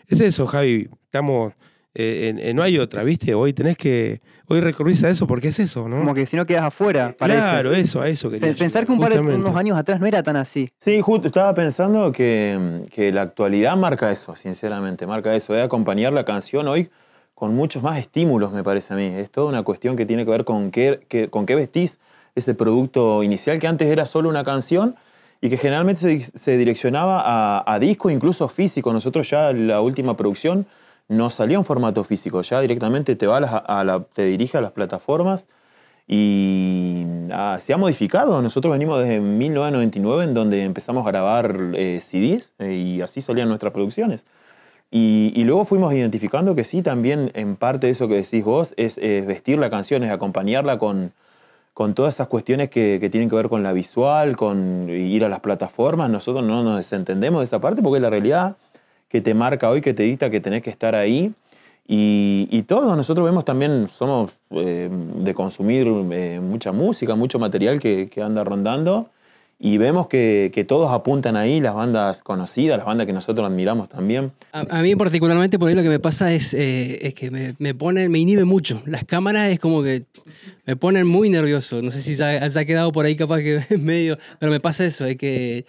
es 0.07 0.21
eso, 0.21 0.45
Javi. 0.45 0.87
Estamos. 1.05 1.53
eh, 1.93 2.29
en- 2.29 2.39
en- 2.39 2.55
no 2.55 2.63
hay 2.63 2.77
otra, 2.77 3.03
¿viste? 3.03 3.33
Hoy 3.33 3.51
tenés 3.51 3.75
que. 3.75 4.19
Hoy 4.47 4.61
recurrís 4.61 5.03
a 5.03 5.09
eso 5.09 5.27
porque 5.27 5.49
es 5.49 5.59
eso, 5.59 5.89
¿no? 5.89 5.97
Como 5.97 6.13
que 6.13 6.25
si 6.25 6.37
no 6.37 6.45
quedas 6.45 6.63
afuera, 6.63 7.13
parece. 7.17 7.39
claro, 7.39 7.73
eso, 7.73 7.99
a 7.99 8.07
eso 8.07 8.29
quería 8.29 8.49
Pe- 8.49 8.53
Pensar 8.57 8.83
llegar, 8.83 8.85
que 8.85 8.91
un 8.93 8.99
par 8.99 9.13
de 9.13 9.35
unos 9.35 9.55
años 9.55 9.77
atrás 9.77 9.99
no 9.99 10.05
era 10.05 10.23
tan 10.23 10.35
así. 10.37 10.69
Sí, 10.77 11.01
justo 11.01 11.27
estaba 11.27 11.53
pensando 11.53 12.11
que, 12.13 12.81
que 12.93 13.11
la 13.11 13.23
actualidad 13.23 13.75
marca 13.75 14.09
eso, 14.11 14.35
sinceramente, 14.37 15.05
marca 15.07 15.35
eso, 15.35 15.53
de 15.53 15.61
acompañar 15.63 16.13
la 16.13 16.23
canción 16.23 16.67
hoy 16.69 16.89
con 17.41 17.55
muchos 17.55 17.81
más 17.81 17.97
estímulos, 17.97 18.51
me 18.51 18.63
parece 18.63 18.93
a 18.93 18.97
mí. 18.97 19.05
Es 19.05 19.31
toda 19.31 19.47
una 19.47 19.63
cuestión 19.63 19.95
que 19.95 20.05
tiene 20.05 20.25
que 20.25 20.29
ver 20.29 20.45
con 20.45 20.69
qué, 20.69 21.27
con 21.31 21.47
qué 21.47 21.55
vestís 21.55 21.97
ese 22.35 22.53
producto 22.53 23.23
inicial, 23.23 23.59
que 23.59 23.65
antes 23.65 23.87
era 23.87 24.05
solo 24.05 24.29
una 24.29 24.43
canción 24.43 24.95
y 25.41 25.49
que 25.49 25.57
generalmente 25.57 26.01
se, 26.01 26.37
se 26.37 26.55
direccionaba 26.55 27.19
a, 27.25 27.63
a 27.65 27.79
disco, 27.79 28.11
incluso 28.11 28.47
físico. 28.47 28.93
Nosotros 28.93 29.27
ya 29.27 29.53
la 29.53 29.81
última 29.81 30.15
producción 30.15 30.67
no 31.07 31.31
salió 31.31 31.57
en 31.57 31.65
formato 31.65 32.03
físico, 32.03 32.43
ya 32.43 32.61
directamente 32.61 33.15
te, 33.15 33.25
va 33.25 33.37
a 33.37 33.39
la- 33.39 33.57
a 33.57 33.83
la- 33.83 34.03
te 34.03 34.25
dirige 34.25 34.59
a 34.59 34.61
las 34.61 34.71
plataformas 34.73 35.47
y 36.07 37.05
ah, 37.31 37.57
se 37.59 37.73
ha 37.73 37.77
modificado. 37.77 38.39
Nosotros 38.43 38.71
venimos 38.71 38.99
desde 38.99 39.19
1999 39.19 40.25
en 40.25 40.33
donde 40.35 40.63
empezamos 40.63 41.07
a 41.07 41.09
grabar 41.09 41.71
eh, 41.73 42.01
CDs 42.05 42.51
eh, 42.59 42.75
y 42.75 43.01
así 43.01 43.19
salían 43.19 43.47
nuestras 43.49 43.73
producciones. 43.73 44.27
Y, 44.93 45.31
y 45.35 45.45
luego 45.45 45.63
fuimos 45.63 45.93
identificando 45.93 46.53
que 46.53 46.65
sí, 46.65 46.81
también 46.81 47.31
en 47.33 47.55
parte 47.55 47.87
de 47.87 47.93
eso 47.93 48.09
que 48.09 48.15
decís 48.15 48.43
vos 48.43 48.73
es, 48.75 48.97
eh, 48.97 49.23
vestir 49.25 49.57
la 49.57 49.69
canción, 49.69 50.03
es 50.03 50.11
acompañarla 50.11 50.77
con, 50.77 51.13
con 51.73 51.93
todas 51.93 52.15
esas 52.15 52.27
cuestiones 52.27 52.69
que, 52.69 52.97
que 52.99 53.09
tienen 53.09 53.29
que 53.29 53.37
ver 53.37 53.47
con 53.47 53.63
la 53.63 53.71
visual, 53.71 54.35
con 54.35 54.89
ir 54.89 55.23
a 55.23 55.29
las 55.29 55.39
plataformas. 55.39 56.09
Nosotros 56.09 56.43
no 56.43 56.61
nos 56.61 56.75
desentendemos 56.75 57.39
de 57.39 57.45
esa 57.45 57.61
parte 57.61 57.81
porque 57.81 57.97
es 57.97 58.01
la 58.01 58.09
realidad 58.09 58.57
que 59.07 59.21
te 59.21 59.33
marca 59.33 59.69
hoy, 59.69 59.79
que 59.79 59.93
te 59.93 60.03
dicta 60.03 60.29
que 60.29 60.41
tenés 60.41 60.61
que 60.61 60.69
estar 60.69 60.93
ahí. 60.93 61.33
Y, 61.87 62.47
y 62.51 62.63
todos 62.63 62.95
nosotros 62.95 63.25
vemos 63.25 63.43
también, 63.43 63.89
somos 63.93 64.31
eh, 64.51 64.89
de 64.91 65.33
consumir 65.33 65.87
eh, 66.11 66.39
mucha 66.41 66.71
música, 66.71 67.15
mucho 67.15 67.39
material 67.39 67.79
que, 67.79 68.09
que 68.09 68.21
anda 68.21 68.43
rondando. 68.43 69.09
Y 69.63 69.77
vemos 69.77 70.07
que, 70.07 70.49
que 70.53 70.63
todos 70.63 70.91
apuntan 70.91 71.35
ahí, 71.35 71.61
las 71.61 71.75
bandas 71.75 72.23
conocidas, 72.23 72.77
las 72.77 72.85
bandas 72.87 73.05
que 73.05 73.13
nosotros 73.13 73.45
admiramos 73.47 73.89
también. 73.89 74.31
A, 74.53 74.61
a 74.61 74.81
mí 74.81 74.95
particularmente 74.95 75.59
por 75.59 75.69
ahí 75.69 75.75
lo 75.75 75.83
que 75.83 75.89
me 75.89 75.99
pasa 75.99 76.33
es, 76.33 76.55
eh, 76.55 76.97
es 77.07 77.13
que 77.13 77.29
me, 77.29 77.53
me 77.59 77.75
ponen, 77.75 78.09
me 78.11 78.17
inhibe 78.17 78.43
mucho. 78.43 78.81
Las 78.87 79.05
cámaras 79.05 79.51
es 79.51 79.59
como 79.59 79.83
que 79.83 80.05
me 80.65 80.75
ponen 80.75 81.05
muy 81.05 81.29
nervioso. 81.29 81.79
No 81.83 81.91
sé 81.91 82.01
si 82.01 82.15
se 82.15 82.23
ha, 82.23 82.49
se 82.49 82.59
ha 82.59 82.65
quedado 82.65 82.91
por 82.91 83.05
ahí 83.05 83.15
capaz 83.15 83.41
que 83.41 83.61
en 83.69 83.85
medio, 83.85 84.17
pero 84.39 84.51
me 84.51 84.59
pasa 84.59 84.83
eso, 84.83 85.05
es 85.05 85.15
que, 85.17 85.63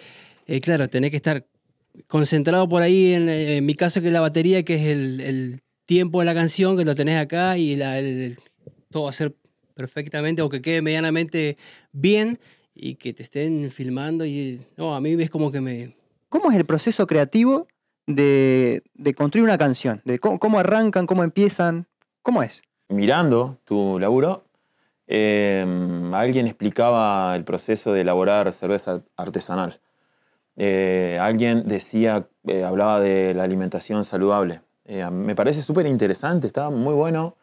eh, 0.47 0.61
claro, 0.63 0.89
tenés 0.89 1.11
que 1.11 1.19
estar 1.19 1.45
concentrado 2.09 2.67
por 2.71 2.81
ahí, 2.81 3.13
en, 3.13 3.29
en 3.29 3.67
mi 3.67 3.75
caso 3.75 4.01
que 4.01 4.07
es 4.07 4.13
la 4.15 4.21
batería, 4.23 4.63
que 4.63 4.77
es 4.77 4.87
el, 4.87 5.21
el 5.21 5.61
tiempo 5.85 6.21
de 6.21 6.25
la 6.25 6.35
canción, 6.35 6.79
que 6.79 6.87
lo 6.87 6.95
tenés 6.95 7.19
acá 7.19 7.59
y 7.59 7.77
la- 7.77 7.99
el- 7.99 8.39
todo 8.91 9.03
va 9.05 9.11
a 9.11 9.13
ser 9.13 9.35
perfectamente 9.75 10.41
o 10.41 10.49
que 10.49 10.63
quede 10.63 10.81
medianamente 10.81 11.57
bien 11.93 12.39
y 12.75 12.95
que 12.97 13.13
te 13.13 13.23
estén 13.23 13.71
filmando 13.71 14.25
y 14.25 14.61
no, 14.77 14.95
a 14.95 15.01
mí 15.01 15.13
es 15.21 15.31
como 15.31 15.51
que 15.51 15.61
me, 15.61 15.95
¿Cómo 16.29 16.51
es 16.51 16.57
el 16.57 16.65
proceso 16.65 17.07
creativo 17.07 17.67
de, 18.07 18.83
de 18.95 19.15
construir 19.15 19.45
una 19.45 19.59
canción? 19.59 20.01
De 20.05 20.19
cómo, 20.19 20.39
cómo 20.39 20.59
arrancan, 20.59 21.07
cómo 21.07 21.25
empiezan? 21.25 21.87
¿Cómo 22.23 22.43
es? 22.43 22.63
mirando 22.93 23.59
tu 23.65 23.99
laburo, 23.99 24.45
eh, 25.07 25.65
alguien 26.13 26.47
explicaba 26.47 27.35
el 27.35 27.45
proceso 27.45 27.93
de 27.93 28.03
elaborar 28.03 28.53
cerveza 28.53 29.03
artesanal. 29.17 29.81
Eh, 30.57 31.19
alguien 31.21 31.67
decía, 31.67 32.27
eh, 32.47 32.63
hablaba 32.63 33.01
de 33.01 33.35
la 33.35 33.45
alimentación 33.45 34.05
saludable. 34.05 34.61
Eh, 34.85 35.09
me 35.11 35.35
parece 35.35 35.63
súper 35.63 35.87
interesante, 35.87 36.47
está 36.47 36.71
muy 36.71 36.95
bueno 36.95 37.37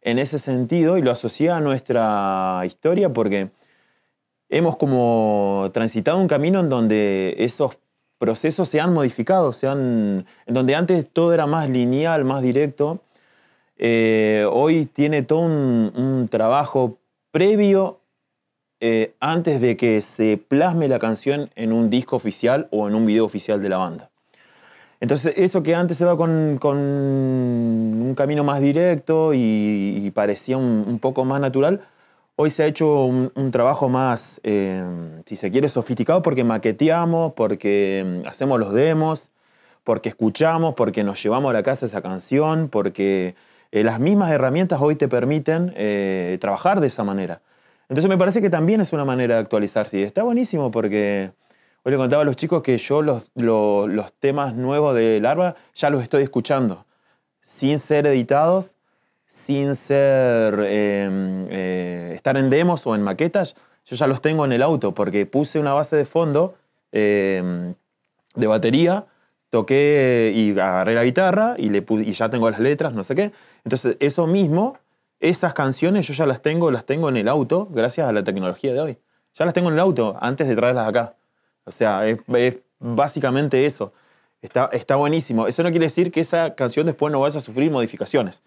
en 0.00 0.18
ese 0.18 0.38
sentido 0.38 0.96
y 0.98 1.02
lo 1.02 1.10
asocié 1.10 1.50
a 1.50 1.60
nuestra 1.60 2.62
historia 2.64 3.12
porque 3.12 3.50
hemos 4.56 4.76
como 4.76 5.70
transitado 5.72 6.18
un 6.18 6.28
camino 6.28 6.60
en 6.60 6.68
donde 6.68 7.34
esos 7.38 7.76
procesos 8.18 8.68
se 8.68 8.80
han 8.80 8.92
modificado, 8.92 9.52
se 9.52 9.66
han, 9.66 10.26
en 10.46 10.54
donde 10.54 10.74
antes 10.76 11.06
todo 11.12 11.34
era 11.34 11.46
más 11.46 11.68
lineal, 11.68 12.24
más 12.24 12.42
directo. 12.42 13.00
Eh, 13.76 14.46
hoy 14.50 14.86
tiene 14.86 15.22
todo 15.22 15.40
un, 15.40 16.28
trabajo 16.30 16.98
previo 17.32 18.00
eh, 18.80 19.14
antes 19.18 19.60
de 19.60 19.76
que 19.76 20.00
se 20.00 20.36
plasme 20.36 20.88
la 20.88 21.00
canción 21.00 21.50
en 21.56 21.72
un 21.72 21.90
disco 21.90 22.16
oficial 22.16 22.68
o 22.70 22.86
en 22.88 22.94
un 22.94 23.06
video 23.06 23.24
oficial 23.24 23.60
de 23.60 23.68
la 23.68 23.78
banda. 23.78 24.10
Entonces, 25.00 25.34
eso 25.36 25.62
que 25.62 25.74
antes 25.74 25.98
se 25.98 26.04
va 26.04 26.16
con, 26.16 26.30
un 26.62 28.14
camino 28.16 28.44
más 28.44 28.60
directo 28.60 29.32
y, 29.34 30.10
parecía 30.14 30.56
un, 30.56 30.98
poco 31.00 31.24
más 31.24 31.40
natural, 31.40 31.82
hoy 32.36 32.50
se 32.50 32.62
ha 32.62 32.66
hecho 32.66 33.04
un, 33.04 33.50
trabajo 33.50 33.88
más, 33.88 34.40
eh, 34.44 34.82
si 35.26 35.36
se 35.36 35.50
quiere, 35.50 35.68
sofisticado 35.68 36.22
porque 36.22 36.44
maqueteamos, 36.44 37.32
porque 37.34 38.22
mm, 38.24 38.28
hacemos 38.28 38.58
los 38.58 38.72
demos, 38.72 39.30
porque 39.84 40.08
escuchamos, 40.08 40.74
porque 40.74 41.04
nos 41.04 41.22
llevamos 41.22 41.50
a 41.50 41.54
la 41.54 41.62
casa 41.62 41.86
esa 41.86 42.02
canción, 42.02 42.68
porque 42.68 43.34
eh, 43.72 43.84
las 43.84 44.00
mismas 44.00 44.30
herramientas 44.32 44.80
hoy 44.80 44.96
te 44.96 45.08
permiten 45.08 45.72
eh, 45.76 46.38
trabajar 46.40 46.80
de 46.80 46.88
esa 46.88 47.04
manera. 47.04 47.42
Entonces 47.88 48.08
me 48.08 48.18
parece 48.18 48.40
que 48.40 48.50
también 48.50 48.80
es 48.80 48.92
una 48.92 49.04
manera 49.04 49.34
de 49.34 49.40
actualizarse 49.40 49.98
y 49.98 50.02
está 50.02 50.22
buenísimo 50.22 50.70
porque 50.70 51.32
Hoy 51.86 51.92
le 51.92 51.98
contaba 51.98 52.22
a 52.22 52.24
los 52.24 52.36
chicos 52.36 52.62
que 52.62 52.78
yo 52.78 53.02
los, 53.02 53.30
los, 53.34 53.86
los 53.90 54.14
temas 54.14 54.54
nuevos 54.54 54.94
de 54.94 55.20
Larva 55.20 55.54
ya 55.74 55.90
los 55.90 56.02
estoy 56.02 56.22
escuchando, 56.22 56.86
sin 57.42 57.78
ser 57.78 58.06
editados, 58.06 58.74
sin 59.34 59.74
ser 59.74 60.60
eh, 60.60 61.08
eh, 61.50 62.12
estar 62.14 62.36
en 62.36 62.50
demos 62.50 62.86
o 62.86 62.94
en 62.94 63.02
maquetas, 63.02 63.56
yo 63.84 63.96
ya 63.96 64.06
los 64.06 64.22
tengo 64.22 64.44
en 64.44 64.52
el 64.52 64.62
auto 64.62 64.94
porque 64.94 65.26
puse 65.26 65.58
una 65.58 65.72
base 65.72 65.96
de 65.96 66.04
fondo 66.04 66.54
eh, 66.92 67.74
de 68.36 68.46
batería, 68.46 69.06
toqué 69.50 70.32
y 70.32 70.52
agarré 70.52 70.94
la 70.94 71.02
guitarra 71.02 71.56
y, 71.58 71.70
le 71.70 71.82
puse, 71.82 72.04
y 72.04 72.12
ya 72.12 72.30
tengo 72.30 72.48
las 72.48 72.60
letras, 72.60 72.94
no 72.94 73.02
sé 73.02 73.16
qué. 73.16 73.32
Entonces, 73.64 73.96
eso 73.98 74.28
mismo, 74.28 74.78
esas 75.18 75.52
canciones 75.52 76.06
yo 76.06 76.14
ya 76.14 76.26
las 76.26 76.40
tengo, 76.40 76.70
las 76.70 76.84
tengo 76.84 77.08
en 77.08 77.16
el 77.16 77.26
auto 77.26 77.66
gracias 77.72 78.08
a 78.08 78.12
la 78.12 78.22
tecnología 78.22 78.72
de 78.72 78.80
hoy. 78.80 78.98
Ya 79.36 79.44
las 79.46 79.52
tengo 79.52 79.66
en 79.66 79.74
el 79.74 79.80
auto 79.80 80.16
antes 80.20 80.46
de 80.46 80.54
traerlas 80.54 80.86
acá. 80.86 81.16
O 81.64 81.72
sea, 81.72 82.06
es, 82.06 82.20
es 82.36 82.58
básicamente 82.78 83.66
eso. 83.66 83.92
Está, 84.42 84.70
está, 84.72 84.94
buenísimo. 84.94 85.48
Eso 85.48 85.64
no 85.64 85.70
quiere 85.70 85.86
decir 85.86 86.12
que 86.12 86.20
esa 86.20 86.54
canción 86.54 86.86
después 86.86 87.10
no 87.10 87.18
vaya 87.18 87.38
a 87.38 87.40
sufrir 87.40 87.72
modificaciones. 87.72 88.44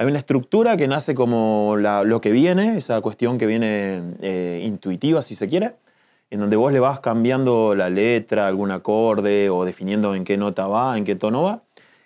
Hay 0.00 0.06
una 0.06 0.16
estructura 0.16 0.78
que 0.78 0.88
nace 0.88 1.14
como 1.14 1.76
la, 1.76 2.04
lo 2.04 2.22
que 2.22 2.30
viene, 2.30 2.78
esa 2.78 3.02
cuestión 3.02 3.36
que 3.36 3.44
viene 3.44 4.14
eh, 4.22 4.62
intuitiva, 4.64 5.20
si 5.20 5.34
se 5.34 5.46
quiere, 5.46 5.74
en 6.30 6.40
donde 6.40 6.56
vos 6.56 6.72
le 6.72 6.80
vas 6.80 7.00
cambiando 7.00 7.74
la 7.74 7.90
letra, 7.90 8.46
algún 8.46 8.70
acorde 8.70 9.50
o 9.50 9.66
definiendo 9.66 10.14
en 10.14 10.24
qué 10.24 10.38
nota 10.38 10.66
va, 10.68 10.96
en 10.96 11.04
qué 11.04 11.16
tono 11.16 11.42
va. 11.42 11.60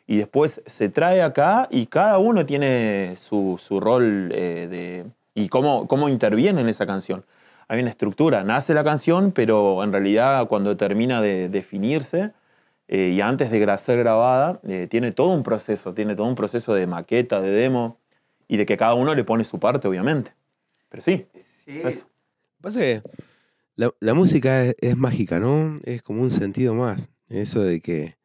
Y 0.08 0.16
después 0.16 0.60
se 0.66 0.88
trae 0.88 1.22
acá 1.22 1.68
y 1.70 1.86
cada 1.86 2.18
uno 2.18 2.44
tiene 2.44 3.14
su, 3.16 3.60
su 3.64 3.78
rol 3.78 4.32
eh, 4.34 4.66
de, 4.68 5.04
y 5.40 5.48
cómo, 5.48 5.86
cómo 5.86 6.08
interviene 6.08 6.62
en 6.62 6.68
esa 6.68 6.86
canción 6.86 7.24
hay 7.68 7.80
una 7.80 7.90
estructura. 7.90 8.42
Nace 8.42 8.74
la 8.74 8.82
canción, 8.82 9.30
pero 9.30 9.84
en 9.84 9.92
realidad 9.92 10.48
cuando 10.48 10.76
termina 10.76 11.22
de 11.22 11.48
definirse 11.48 12.32
eh, 12.88 13.12
y 13.14 13.20
antes 13.20 13.50
de 13.50 13.78
ser 13.78 13.98
grabada, 13.98 14.60
eh, 14.64 14.86
tiene 14.90 15.12
todo 15.12 15.28
un 15.28 15.42
proceso, 15.42 15.94
tiene 15.94 16.14
todo 16.14 16.26
un 16.26 16.34
proceso 16.34 16.74
de 16.74 16.86
maqueta, 16.86 17.40
de 17.40 17.50
demo 17.50 17.98
y 18.46 18.56
de 18.56 18.66
que 18.66 18.76
cada 18.76 18.94
uno 18.94 19.14
le 19.14 19.24
pone 19.24 19.44
su 19.44 19.58
parte, 19.58 19.88
obviamente. 19.88 20.34
Pero 20.90 21.02
sí, 21.02 21.26
sí. 21.64 21.80
eso. 21.82 22.06
Pasa 22.60 22.80
que 22.80 23.02
la, 23.76 23.90
la 24.00 24.14
música 24.14 24.64
es, 24.64 24.76
es, 24.80 24.96
mágica, 24.96 25.40
¿no? 25.40 25.80
Es 25.84 26.02
como 26.02 26.22
un 26.22 26.30
sentido 26.30 26.74
más. 26.74 27.08
Eso 27.28 27.60
de 27.62 27.80
que 27.80 28.16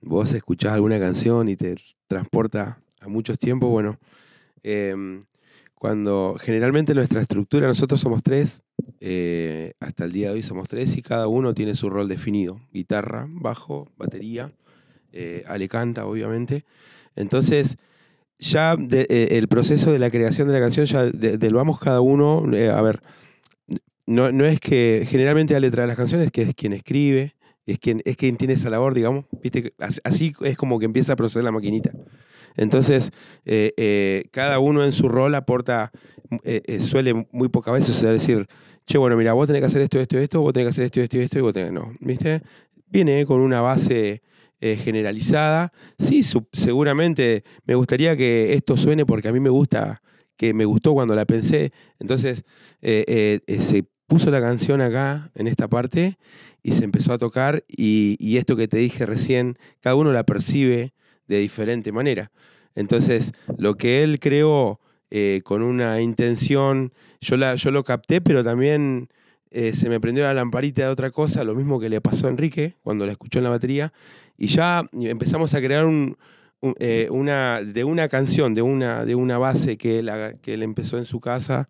vos 0.00 0.32
escuchás 0.34 0.72
alguna 0.72 0.98
canción 0.98 1.48
y 1.48 1.56
te 1.56 1.76
transporta 2.08 2.80
a 3.00 3.08
muchos 3.08 3.38
tiempos, 3.38 3.70
bueno. 3.70 3.98
Eh, 4.62 5.20
cuando 5.80 6.36
generalmente 6.38 6.92
nuestra 6.94 7.22
estructura, 7.22 7.66
nosotros 7.66 7.98
somos 7.98 8.22
tres, 8.22 8.64
eh, 9.00 9.72
hasta 9.80 10.04
el 10.04 10.12
día 10.12 10.28
de 10.28 10.34
hoy 10.34 10.42
somos 10.42 10.68
tres 10.68 10.96
y 10.96 11.02
cada 11.02 11.28
uno 11.28 11.54
tiene 11.54 11.74
su 11.74 11.90
rol 11.90 12.08
definido, 12.08 12.60
guitarra, 12.72 13.26
bajo, 13.28 13.88
batería, 13.96 14.52
eh, 15.12 15.44
Ale 15.46 15.68
canta 15.68 16.06
obviamente. 16.06 16.64
Entonces, 17.16 17.78
ya 18.38 18.76
de, 18.76 19.06
eh, 19.08 19.28
el 19.32 19.48
proceso 19.48 19.92
de 19.92 19.98
la 19.98 20.10
creación 20.10 20.48
de 20.48 20.54
la 20.54 20.60
canción, 20.60 20.86
ya 20.86 21.04
de, 21.04 21.38
del 21.38 21.54
vamos 21.54 21.78
cada 21.78 22.00
uno, 22.00 22.44
eh, 22.54 22.70
a 22.70 22.80
ver, 22.82 23.02
no, 24.06 24.32
no, 24.32 24.44
es 24.46 24.58
que 24.60 25.06
generalmente 25.06 25.54
Ale 25.54 25.70
trae 25.70 25.86
las 25.86 25.96
canciones, 25.96 26.30
que 26.30 26.42
es 26.42 26.54
quien 26.54 26.72
escribe, 26.72 27.34
es 27.66 27.78
quien, 27.78 28.02
es 28.04 28.16
quien 28.16 28.36
tiene 28.36 28.54
esa 28.54 28.70
labor, 28.70 28.94
digamos, 28.94 29.26
¿viste? 29.42 29.74
así 29.78 30.32
es 30.42 30.56
como 30.56 30.78
que 30.78 30.86
empieza 30.86 31.12
a 31.12 31.16
proceder 31.16 31.44
la 31.44 31.52
maquinita. 31.52 31.92
Entonces, 32.56 33.12
eh, 33.44 33.72
eh, 33.76 34.24
cada 34.32 34.58
uno 34.58 34.84
en 34.84 34.92
su 34.92 35.08
rol 35.08 35.34
aporta, 35.34 35.92
eh, 36.44 36.80
suele 36.80 37.26
muy 37.32 37.48
pocas 37.48 37.74
veces 37.74 38.00
decir, 38.02 38.46
che, 38.86 38.98
bueno, 38.98 39.16
mira, 39.16 39.32
vos 39.32 39.46
tenés 39.46 39.60
que 39.60 39.66
hacer 39.66 39.82
esto, 39.82 40.00
esto, 40.00 40.18
esto, 40.18 40.40
vos 40.40 40.52
tenés 40.52 40.66
que 40.66 40.70
hacer 40.70 40.84
esto, 40.86 41.00
esto, 41.00 41.18
esto, 41.18 41.38
y 41.38 41.42
vos 41.42 41.54
tenés, 41.54 41.72
no, 41.72 41.92
¿viste? 42.00 42.42
Viene 42.86 43.24
con 43.24 43.40
una 43.40 43.60
base 43.60 44.22
generalizada. 44.60 45.72
Sí, 45.98 46.22
seguramente 46.22 47.44
me 47.64 47.74
gustaría 47.76 48.14
que 48.14 48.52
esto 48.52 48.76
suene 48.76 49.06
porque 49.06 49.28
a 49.28 49.32
mí 49.32 49.40
me 49.40 49.48
gusta, 49.48 50.02
que 50.36 50.52
me 50.52 50.66
gustó 50.66 50.92
cuando 50.92 51.14
la 51.14 51.24
pensé. 51.24 51.72
Entonces, 51.98 52.44
se 52.82 53.84
puso 54.06 54.30
la 54.30 54.40
canción 54.40 54.82
acá, 54.82 55.30
en 55.34 55.46
esta 55.46 55.68
parte, 55.68 56.18
y 56.62 56.72
se 56.72 56.84
empezó 56.84 57.14
a 57.14 57.18
tocar, 57.18 57.64
y 57.68 58.36
esto 58.36 58.54
que 58.56 58.68
te 58.68 58.76
dije 58.76 59.06
recién, 59.06 59.56
cada 59.80 59.94
uno 59.94 60.12
la 60.12 60.24
percibe 60.24 60.92
de 61.30 61.38
diferente 61.38 61.92
manera. 61.92 62.32
Entonces, 62.74 63.32
lo 63.56 63.76
que 63.76 64.02
él 64.02 64.18
creó 64.18 64.80
eh, 65.10 65.42
con 65.44 65.62
una 65.62 66.00
intención, 66.00 66.92
yo, 67.20 67.36
la, 67.36 67.54
yo 67.54 67.70
lo 67.70 67.84
capté, 67.84 68.20
pero 68.20 68.42
también 68.42 69.08
eh, 69.52 69.72
se 69.72 69.88
me 69.88 70.00
prendió 70.00 70.24
la 70.24 70.34
lamparita 70.34 70.82
de 70.82 70.88
otra 70.88 71.12
cosa, 71.12 71.44
lo 71.44 71.54
mismo 71.54 71.78
que 71.78 71.88
le 71.88 72.00
pasó 72.00 72.26
a 72.26 72.30
Enrique 72.30 72.74
cuando 72.82 73.06
la 73.06 73.12
escuchó 73.12 73.38
en 73.38 73.44
la 73.44 73.50
batería, 73.50 73.92
y 74.36 74.48
ya 74.48 74.88
empezamos 74.92 75.54
a 75.54 75.60
crear 75.60 75.84
un, 75.84 76.16
eh, 76.80 77.06
una, 77.12 77.62
de 77.62 77.84
una 77.84 78.08
canción, 78.08 78.52
de 78.52 78.62
una, 78.62 79.04
de 79.04 79.14
una 79.14 79.38
base 79.38 79.78
que 79.78 80.00
él, 80.00 80.10
que 80.42 80.54
empezó 80.54 80.98
en 80.98 81.04
su 81.04 81.20
casa, 81.20 81.68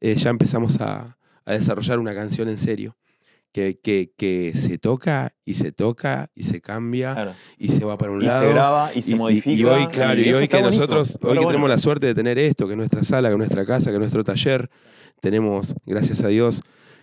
ya 0.00 0.30
empezamos 0.30 0.80
a 0.80 1.16
desarrollar 1.46 1.98
una 1.98 2.14
canción 2.14 2.48
en 2.48 2.58
serio 2.58 2.94
que, 3.54 3.78
que, 3.80 4.10
que, 4.16 4.52
se 4.56 4.78
toca 4.78 5.32
y 5.44 5.54
se 5.54 5.70
toca 5.70 6.28
y 6.34 6.42
se 6.42 6.60
cambia 6.60 7.14
claro. 7.14 7.34
y 7.56 7.68
se 7.68 7.84
va 7.84 7.96
para 7.96 8.10
un 8.10 8.20
y 8.20 8.26
lado. 8.26 8.42
Se 8.42 8.48
graba 8.48 8.90
y, 8.92 9.02
se 9.02 9.14
modifica. 9.14 9.56
Y, 9.56 9.64
hoy, 9.64 9.86
claro, 9.86 10.20
y, 10.20 10.32
hoy 10.32 10.48
que 10.48 10.60
nosotros, 10.60 11.16
hoy 11.22 11.36
bueno. 11.36 11.46
tenemos 11.46 11.70
la 11.70 11.78
suerte 11.78 12.06
de 12.06 12.16
tener 12.16 12.36
esto, 12.36 12.66
que 12.66 12.74
nuestra 12.74 13.04
sala, 13.04 13.30
que 13.30 13.36
nuestra 13.36 13.64
casa, 13.64 13.92
que 13.92 13.98
nuestro 14.00 14.24
taller, 14.24 14.68
tenemos, 15.20 15.72
gracias 15.86 16.24
a 16.24 16.28
Dios, 16.28 16.62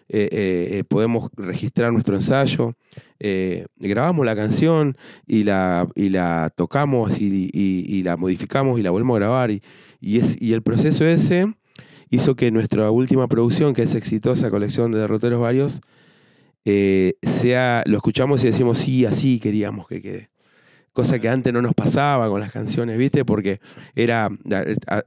eh, 0.09 0.27
eh, 0.33 0.83
podemos 0.83 1.29
registrar 1.37 1.93
nuestro 1.93 2.15
ensayo, 2.15 2.73
eh, 3.21 3.67
grabamos 3.77 4.25
la 4.25 4.35
canción 4.35 4.97
y 5.25 5.45
la, 5.45 5.87
y 5.95 6.09
la 6.09 6.51
tocamos 6.53 7.21
y, 7.21 7.49
y, 7.53 8.03
la 8.03 8.17
modificamos 8.17 8.77
y 8.77 8.83
la 8.83 8.91
volvemos 8.91 9.15
a 9.15 9.19
grabar. 9.19 9.51
Y, 9.51 9.61
es, 10.17 10.35
y 10.41 10.51
el 10.51 10.63
proceso 10.63 11.05
ese 11.05 11.53
hizo 12.09 12.35
que 12.35 12.51
nuestra 12.51 12.91
última 12.91 13.29
producción, 13.29 13.73
que 13.73 13.83
es 13.83 13.95
exitosa 13.95 14.49
colección 14.49 14.91
de 14.91 14.99
derroteros 14.99 15.39
varios, 15.39 15.79
eh, 16.65 17.13
sea, 17.23 17.83
lo 17.85 17.97
escuchamos 17.97 18.43
y 18.43 18.47
decimos, 18.47 18.77
sí, 18.77 19.05
así 19.05 19.39
queríamos 19.39 19.87
que 19.87 20.01
quede. 20.01 20.29
Cosa 20.93 21.19
que 21.19 21.29
antes 21.29 21.53
no 21.53 21.61
nos 21.61 21.73
pasaba 21.73 22.27
con 22.29 22.41
las 22.41 22.51
canciones, 22.51 22.97
¿viste? 22.97 23.23
Porque 23.23 23.59
era. 23.95 24.29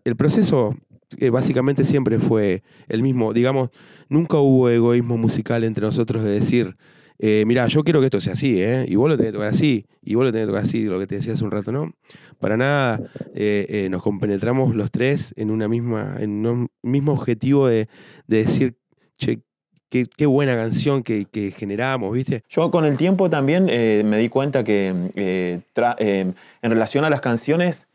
El 0.05 0.17
proceso 0.17 0.75
eh, 1.19 1.31
básicamente 1.31 1.85
siempre 1.85 2.19
fue 2.19 2.63
el 2.89 3.03
mismo. 3.03 3.35
Digamos, 3.35 3.69
nunca 4.09 4.39
hubo 4.39 4.71
egoísmo 4.71 5.19
musical 5.19 5.63
entre 5.63 5.85
nosotros 5.85 6.25
de 6.25 6.31
decir, 6.31 6.77
eh, 7.19 7.45
mira, 7.47 7.67
yo 7.67 7.85
quiero 7.85 8.01
que 8.01 8.07
esto 8.07 8.21
sea 8.21 8.33
así, 8.33 8.63
¿eh? 8.63 8.87
Y 8.89 8.97
vos 8.97 9.11
lo 9.11 9.17
tenés 9.17 9.33
que 9.33 9.35
tocar 9.35 9.49
así, 9.49 9.87
y 10.03 10.15
vos 10.15 10.25
lo 10.25 10.33
tenés 10.33 10.47
que 10.47 10.53
tocar 10.53 10.65
así, 10.65 10.85
lo 10.85 10.99
que 10.99 11.07
te 11.07 11.17
decía 11.17 11.35
hace 11.35 11.45
un 11.45 11.51
rato, 11.51 11.71
¿no? 11.71 11.93
Para 12.41 12.57
nada 12.57 13.01
eh, 13.35 13.89
nos 13.91 14.03
compenetramos 14.03 14.75
los 14.75 14.91
tres 14.91 15.35
en 15.37 15.51
una 15.51 15.69
misma, 15.69 16.17
en 16.19 16.45
un 16.47 16.69
mismo 16.83 17.13
objetivo 17.13 17.69
de, 17.69 17.89
de 18.27 18.39
decir, 18.39 18.79
che, 19.19 19.43
Qué, 19.91 20.26
buena 20.26 20.57
canción 20.57 21.05
que, 21.05 21.25
que, 21.25 21.53
generamos, 21.53 22.12
¿viste? 22.12 22.43
Yo 22.49 22.71
con 22.73 22.85
el 22.85 22.97
tiempo 22.97 23.31
también 23.31 23.69
eh, 23.71 24.03
me 24.05 24.19
di 24.19 24.29
cuenta 24.29 24.64
que 24.64 24.93
eh, 25.14 25.61
eh, 25.76 26.33
en 26.62 26.71
relación 26.71 27.05
a 27.05 27.11
las 27.11 27.21
canciones 27.21 27.87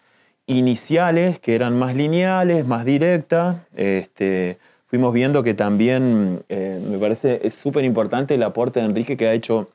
iniciales, 0.47 1.39
que 1.39 1.55
eran 1.55 1.77
más 1.77 1.95
lineales, 1.95 2.65
más 2.65 2.85
directas, 2.85 3.57
este, 3.75 4.57
fuimos 4.87 5.13
viendo 5.13 5.43
que 5.43 5.53
también 5.53 6.41
me 6.47 6.97
parece 6.99 7.51
súper 7.51 7.83
importante 7.83 8.35
el 8.35 8.43
aporte 8.43 8.79
de 8.79 8.85
Enrique 8.85 9.17
que 9.17 9.27
ha 9.27 9.33
hecho, 9.33 9.69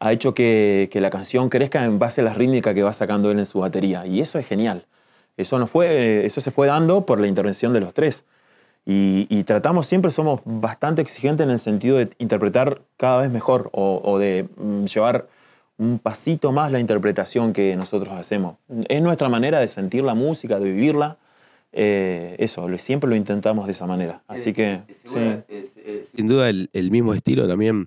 ha 0.00 0.12
hecho 0.12 0.32
que, 0.32 0.88
que, 0.90 1.02
la 1.02 1.10
canción 1.10 1.50
crezca 1.50 1.84
en 1.84 1.98
base 1.98 2.22
a 2.22 2.24
la 2.24 2.32
rítmica 2.32 2.72
que 2.72 2.82
va 2.82 2.94
sacando 2.94 3.30
él 3.30 3.38
en 3.38 3.46
su 3.46 3.60
batería. 3.60 4.06
Y 4.06 4.20
eso 4.20 4.38
es 4.38 4.46
genial. 4.46 4.86
Eso, 5.36 5.58
no 5.58 5.66
fue, 5.66 6.24
eso 6.24 6.40
se 6.40 6.50
fue 6.50 6.66
dando 6.66 7.04
por 7.04 7.20
la 7.20 7.26
intervención 7.26 7.72
de 7.72 7.80
los 7.80 7.92
tres. 7.92 8.24
Y, 8.88 9.26
y, 9.28 9.42
tratamos, 9.42 9.86
siempre 9.88 10.12
somos 10.12 10.40
bastante 10.44 11.02
exigentes 11.02 11.44
en 11.44 11.50
el 11.50 11.58
sentido 11.58 11.96
de 11.96 12.08
interpretar 12.18 12.82
cada 12.96 13.22
vez 13.22 13.32
mejor 13.32 13.68
o, 13.72 14.00
o, 14.04 14.18
de 14.18 14.46
mm, 14.56 14.84
llevar 14.84 15.26
un 15.76 15.98
pasito 15.98 16.52
más 16.52 16.70
la 16.70 16.78
interpretación 16.78 17.52
que 17.52 17.74
nosotros 17.74 18.14
hacemos. 18.14 18.54
Es 18.88 19.02
nuestra 19.02 19.28
manera 19.28 19.58
de 19.58 19.66
sentir 19.68 20.04
la 20.04 20.14
música, 20.14 20.60
de 20.60 20.70
vivirla, 20.70 21.18
eh, 21.72 22.36
eso, 22.38 22.68
lo- 22.68 22.78
siempre 22.78 23.10
lo 23.10 23.16
intentamos 23.16 23.66
de 23.66 23.72
esa 23.72 23.86
manera. 23.86 24.22
Así 24.28 24.52
que, 24.52 24.80
sí. 24.88 25.08
Sin 26.16 26.28
duda 26.28 26.48
el, 26.48 26.70
el 26.72 26.90
mismo 26.92 27.12
estilo 27.12 27.46
también 27.48 27.86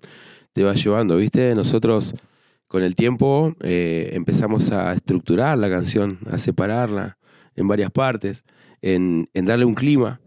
te 0.54 0.64
va 0.64 0.74
llevando, 0.74 1.16
¿viste? 1.16 1.56
Nosotros 1.56 2.14
con 2.68 2.84
el 2.84 2.96
tiempo 2.96 3.56
eh, 3.62 4.12
empezamos 4.14 4.70
a 4.72 4.92
estructurar 4.94 5.58
la 5.58 5.70
canción, 5.70 6.20
a 6.30 6.38
separarla 6.38 7.18
en 7.56 7.68
varias 7.70 7.90
partes, 7.90 8.44
en, 8.82 9.30
en 9.34 9.46
darle 9.46 9.66
un 9.66 9.74
clima, 9.76 10.20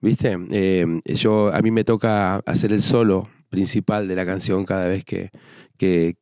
¿viste? 0.00 0.36
Eh, 0.50 0.86
yo, 1.06 1.52
a 1.52 1.60
mí 1.62 1.70
me 1.70 1.84
toca 1.84 2.36
hacer 2.46 2.72
el 2.72 2.82
solo 2.82 3.28
principal 3.48 4.08
de 4.08 4.16
la 4.16 4.26
canción 4.26 4.64
cada 4.64 4.88
vez 4.88 5.04
que, 5.04 5.30
que- 5.78 6.16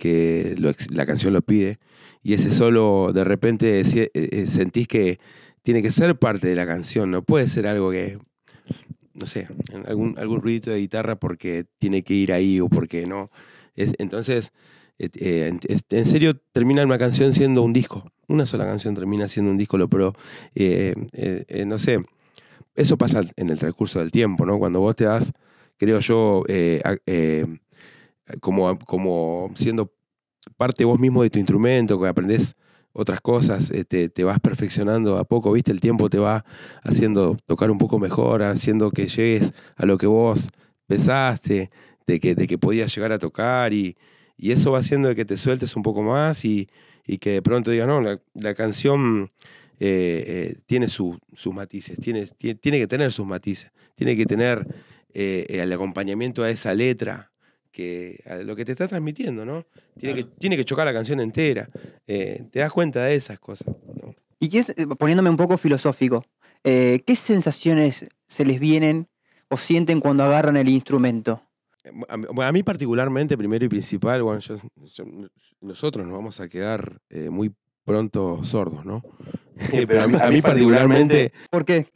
la 0.91 1.07
canción 1.07 1.33
lo 1.33 1.43
pide. 1.43 1.79
Y 2.23 2.35
ese 2.35 2.51
solo, 2.51 3.13
de 3.13 3.25
repente, 3.25 3.81
eh, 3.81 4.11
eh, 4.15 4.47
sentís 4.47 4.89
que 4.89 5.19
tiene 5.63 5.83
que 5.83 5.91
ser 5.91 6.19
parte 6.19 6.47
de 6.49 6.55
la 6.55 6.67
canción, 6.67 7.11
no 7.11 7.23
puede 7.23 7.49
ser 7.49 7.67
algo 7.67 7.91
que, 7.91 8.19
no 9.15 9.27
sé, 9.27 9.49
algún, 9.87 10.19
algún 10.19 10.41
ruidito 10.41 10.71
de 10.71 10.79
guitarra 10.79 11.17
porque 11.17 11.65
tiene 11.79 12.03
que 12.03 12.15
ir 12.15 12.33
ahí 12.33 12.61
o 12.61 12.69
porque 12.69 13.07
no. 13.07 13.31
Es- 13.75 13.95
entonces, 13.99 14.53
eh, 14.99 15.53
en, 15.91 16.07
serio, 16.07 16.35
termina 16.53 16.85
una 16.85 16.99
canción 16.99 17.33
siendo 17.33 17.63
un 17.63 17.73
disco. 17.73 18.11
Una 18.29 18.47
sola 18.47 18.65
canción 18.65 18.95
termina 18.95 19.29
siendo 19.29 19.51
un 19.51 19.59
disco, 19.59 19.77
lo 19.77 19.89
pero 19.89 20.15
eh, 20.55 20.95
eh, 21.13 21.65
no 21.67 21.79
sé, 21.79 21.99
eso 22.75 22.99
pasa 22.99 23.23
en 23.37 23.51
el 23.51 23.59
transcurso 23.59 24.01
del 24.01 24.11
tiempo, 24.11 24.45
¿no? 24.47 24.59
Cuando 24.59 24.81
vos 24.81 24.97
te 24.97 25.05
das, 25.05 25.33
creo 25.77 26.01
yo, 26.01 26.45
eh, 26.49 26.83
eh, 27.07 27.47
como, 28.41 28.79
como 28.81 29.51
siendo 29.55 29.93
parte 30.57 30.85
vos 30.85 30.99
mismo 30.99 31.23
de 31.23 31.31
tu 31.31 31.39
instrumento, 31.39 32.01
que 32.01 32.09
aprendés 32.09 32.57
otras 32.93 33.21
cosas, 33.21 33.71
eh, 33.71 33.85
te, 33.85 34.09
te 34.09 34.25
vas 34.25 34.41
perfeccionando 34.41 35.19
a 35.19 35.25
poco, 35.25 35.53
¿viste? 35.53 35.73
El 35.73 35.81
tiempo 35.81 36.09
te 36.09 36.19
va 36.19 36.45
haciendo 36.83 37.37
tocar 37.47 37.71
un 37.71 37.79
poco 37.79 37.99
mejor, 37.99 38.43
haciendo 38.43 38.91
que 38.91 39.09
llegues 39.09 39.53
a 39.77 39.85
lo 39.85 39.99
que 39.99 40.07
vos 40.07 40.49
pensaste, 40.87 41.71
de 42.07 42.21
que, 42.21 42.35
de 42.35 42.47
que 42.47 42.59
podías 42.59 42.95
llegar 42.95 43.13
a 43.13 43.19
tocar 43.19 43.73
y, 43.73 43.97
y 44.37 44.53
eso 44.53 44.73
va 44.73 44.79
haciendo 44.79 45.15
que 45.15 45.25
te 45.25 45.37
sueltes 45.37 45.75
un 45.75 45.83
poco 45.83 46.03
más 46.03 46.45
y, 46.45 46.69
y 47.07 47.19
que 47.19 47.31
de 47.31 47.43
pronto 47.43 47.71
digas, 47.71 47.89
no, 47.89 48.01
la 48.35 48.55
canción 48.55 49.31
eh, 49.81 50.25
eh, 50.27 50.57
tiene 50.67 50.89
su- 50.89 51.19
sus 51.35 51.55
matices, 51.55 51.99
tiene, 52.01 52.27
tiene, 52.27 52.55
tiene 52.59 52.79
que 52.79 52.87
tener 52.87 53.13
sus 53.13 53.27
matices, 53.27 53.71
tiene 53.95 54.17
que 54.17 54.27
tener 54.27 54.67
eh, 55.13 55.47
el 55.49 55.73
acompañamiento 55.73 56.43
a 56.43 56.51
esa 56.51 56.75
letra, 56.75 57.33
que, 57.71 58.21
a 58.27 58.37
lo 58.37 58.55
que 58.55 58.65
te 58.65 58.73
está 58.73 58.87
transmitiendo, 58.87 59.45
¿no? 59.45 59.67
Tiene, 59.99 60.15
que, 60.15 60.25
tiene 60.25 60.57
que 60.57 60.65
chocar 60.65 60.87
la 60.87 60.93
canción 60.93 61.19
entera. 61.21 61.69
Te 62.07 62.49
das 62.53 62.73
cuenta 62.73 63.05
de 63.05 63.17
esas 63.17 63.41
cosas. 63.41 63.75
¿no? 64.01 64.15
Y 64.39 64.49
qué 64.49 64.61
es, 64.61 64.75
poniéndome 64.99 65.29
un 65.31 65.37
poco 65.37 65.57
filosófico, 65.59 66.25
¿qué 66.63 67.17
sensaciones 67.19 68.07
se 68.29 68.45
les 68.45 68.61
vienen 68.61 69.09
o 69.49 69.57
sienten 69.57 70.01
cuando 70.01 70.23
agarran 70.23 70.57
el 70.57 70.69
instrumento? 70.69 71.43
A 72.09 72.17
mí, 72.17 72.27
bueno, 72.33 72.49
a 72.49 72.53
mí 72.53 72.63
particularmente, 72.63 73.37
primero 73.37 73.65
y 73.65 73.69
principal, 73.69 74.23
bueno, 74.23 74.39
yo- 74.41 74.55
yo- 74.95 75.05
nosotros 75.61 76.07
nos 76.07 76.15
vamos 76.15 76.41
a 76.41 76.49
quedar 76.49 77.01
eh, 77.11 77.29
muy 77.29 77.53
pronto 77.85 78.43
sordos, 78.45 78.85
¿no? 78.85 79.03
Pero 79.87 80.03
a 80.03 80.09
mí, 80.09 80.17
a 80.21 80.31
mí 80.31 80.43
particularmente, 80.43 81.33
¿Por 81.51 81.65
qué? 81.65 81.87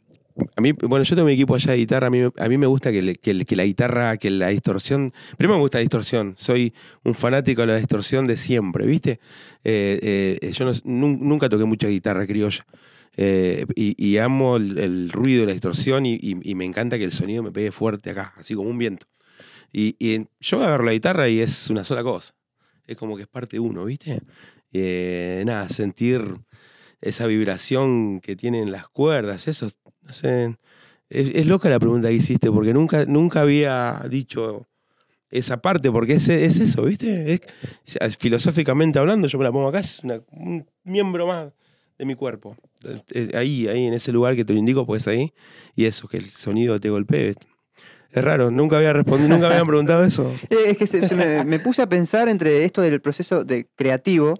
a 0.55 0.61
mí, 0.61 0.71
bueno, 0.71 1.03
yo 1.03 1.15
tengo 1.15 1.25
mi 1.27 1.33
equipo 1.33 1.55
allá 1.55 1.73
de 1.73 1.77
guitarra, 1.79 2.07
a 2.07 2.09
mí, 2.09 2.19
me- 2.19 2.31
a 2.37 2.47
mí 2.47 2.57
me 2.57 2.65
gusta 2.67 2.91
que, 2.91 3.01
le- 3.01 3.15
que 3.15 3.33
le- 3.33 3.45
que 3.45 3.55
la 3.57 3.65
guitarra, 3.65 4.15
que 4.17 4.29
la 4.29 4.47
distorsión, 4.49 5.11
primero 5.37 5.57
me 5.57 5.61
gusta 5.61 5.79
la 5.79 5.81
distorsión, 5.81 6.33
soy 6.37 6.73
un 7.03 7.13
fanático 7.13 7.61
de 7.61 7.67
la 7.67 7.77
distorsión 7.77 8.25
de 8.27 8.37
siempre, 8.37 8.85
¿viste? 8.85 9.19
Eh, 9.65 10.37
eh, 10.41 10.51
yo 10.51 10.63
no- 10.65 10.71
nun- 10.85 11.19
nunca 11.19 11.49
toqué 11.49 11.65
mucha 11.65 11.87
guitarra 11.87 12.25
criolla. 12.25 12.65
eh, 13.21 13.65
y, 13.75 13.95
y 14.01 14.17
amo 14.17 14.55
el, 14.55 14.77
el 14.77 15.09
ruido 15.11 15.41
de 15.41 15.47
la 15.47 15.51
distorsión 15.53 16.05
y, 16.05 16.13
y- 16.13 16.37
y 16.41 16.55
me 16.55 16.63
encanta 16.63 16.97
que 16.97 17.03
el 17.03 17.11
sonido 17.11 17.43
me 17.43 17.51
pegue 17.51 17.71
fuerte 17.73 18.11
acá, 18.11 18.33
así 18.37 18.55
como 18.55 18.69
un 18.69 18.77
viento. 18.77 19.07
Y, 19.73 20.25
yo 20.39 20.63
agarro 20.63 20.85
la 20.85 20.93
guitarra 20.93 21.27
y 21.27 21.41
es 21.41 21.69
una 21.69 21.83
sola 21.83 22.01
cosa. 22.01 22.33
Es 22.87 22.95
como 22.95 23.17
que 23.17 23.23
es 23.23 23.27
parte 23.27 23.57
de 23.57 23.59
uno, 23.59 23.83
¿viste? 23.83 24.21
Eh, 24.73 25.43
nada, 25.45 25.69
sentir 25.69 26.21
esa 27.01 27.25
vibración 27.27 28.19
que 28.21 28.35
tienen 28.35 28.71
las 28.71 28.87
cuerdas, 28.89 29.47
eso, 29.47 29.69
no 30.01 30.13
sé. 30.13 30.57
Es, 31.09 31.47
loca 31.47 31.69
la 31.69 31.79
pregunta 31.79 32.09
que 32.09 32.13
hiciste, 32.15 32.51
porque 32.51 32.73
nunca, 32.73 33.05
nunca 33.05 33.41
había 33.41 34.03
dicho 34.09 34.67
esa 35.31 35.61
parte, 35.61 35.91
porque 35.91 36.13
es, 36.13 36.27
es 36.29 36.59
eso, 36.59 36.83
¿viste? 36.83 37.39
Es- 37.85 38.17
filosóficamente 38.17 38.99
hablando, 38.99 39.27
yo 39.27 39.37
me 39.37 39.43
la 39.43 39.51
pongo 39.51 39.69
acá, 39.69 39.79
es 39.79 39.99
una- 40.03 40.21
un 40.31 40.67
miembro 40.83 41.25
más 41.27 41.51
de 41.97 42.05
mi 42.05 42.15
cuerpo. 42.15 42.55
Ahí, 43.33 43.67
ahí, 43.67 43.85
en 43.87 43.93
ese 43.93 44.11
lugar 44.11 44.35
que 44.35 44.45
te 44.45 44.53
lo 44.53 44.59
indico, 44.59 44.85
pues 44.85 45.07
ahí, 45.07 45.33
y 45.75 45.85
eso, 45.85 46.07
que 46.07 46.17
el 46.17 46.29
sonido 46.29 46.79
te 46.79 46.89
golpee. 46.89 47.33
Es 48.11 48.23
raro, 48.23 48.49
nunca 48.51 48.77
había 48.77 48.91
respondido, 48.93 49.29
nunca 49.29 49.47
me 49.47 49.53
habían 49.53 49.67
preguntado 49.67 50.03
eso. 50.03 50.35
Es 50.49 50.77
que 50.77 50.87
se 50.87 51.15
me, 51.15 51.43
me 51.43 51.59
puse 51.59 51.81
a 51.81 51.89
pensar 51.89 52.27
entre 52.29 52.63
esto 52.65 52.81
del 52.81 53.01
proceso 53.01 53.43
de 53.43 53.67
creativo 53.75 54.33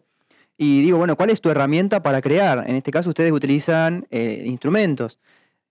y 0.62 0.82
digo, 0.82 0.98
bueno, 0.98 1.16
¿cuál 1.16 1.30
es 1.30 1.40
tu 1.40 1.50
herramienta 1.50 2.04
para 2.04 2.22
crear? 2.22 2.66
En 2.68 2.76
este 2.76 2.92
caso 2.92 3.08
ustedes 3.08 3.32
utilizan 3.32 4.06
eh, 4.12 4.44
instrumentos. 4.46 5.18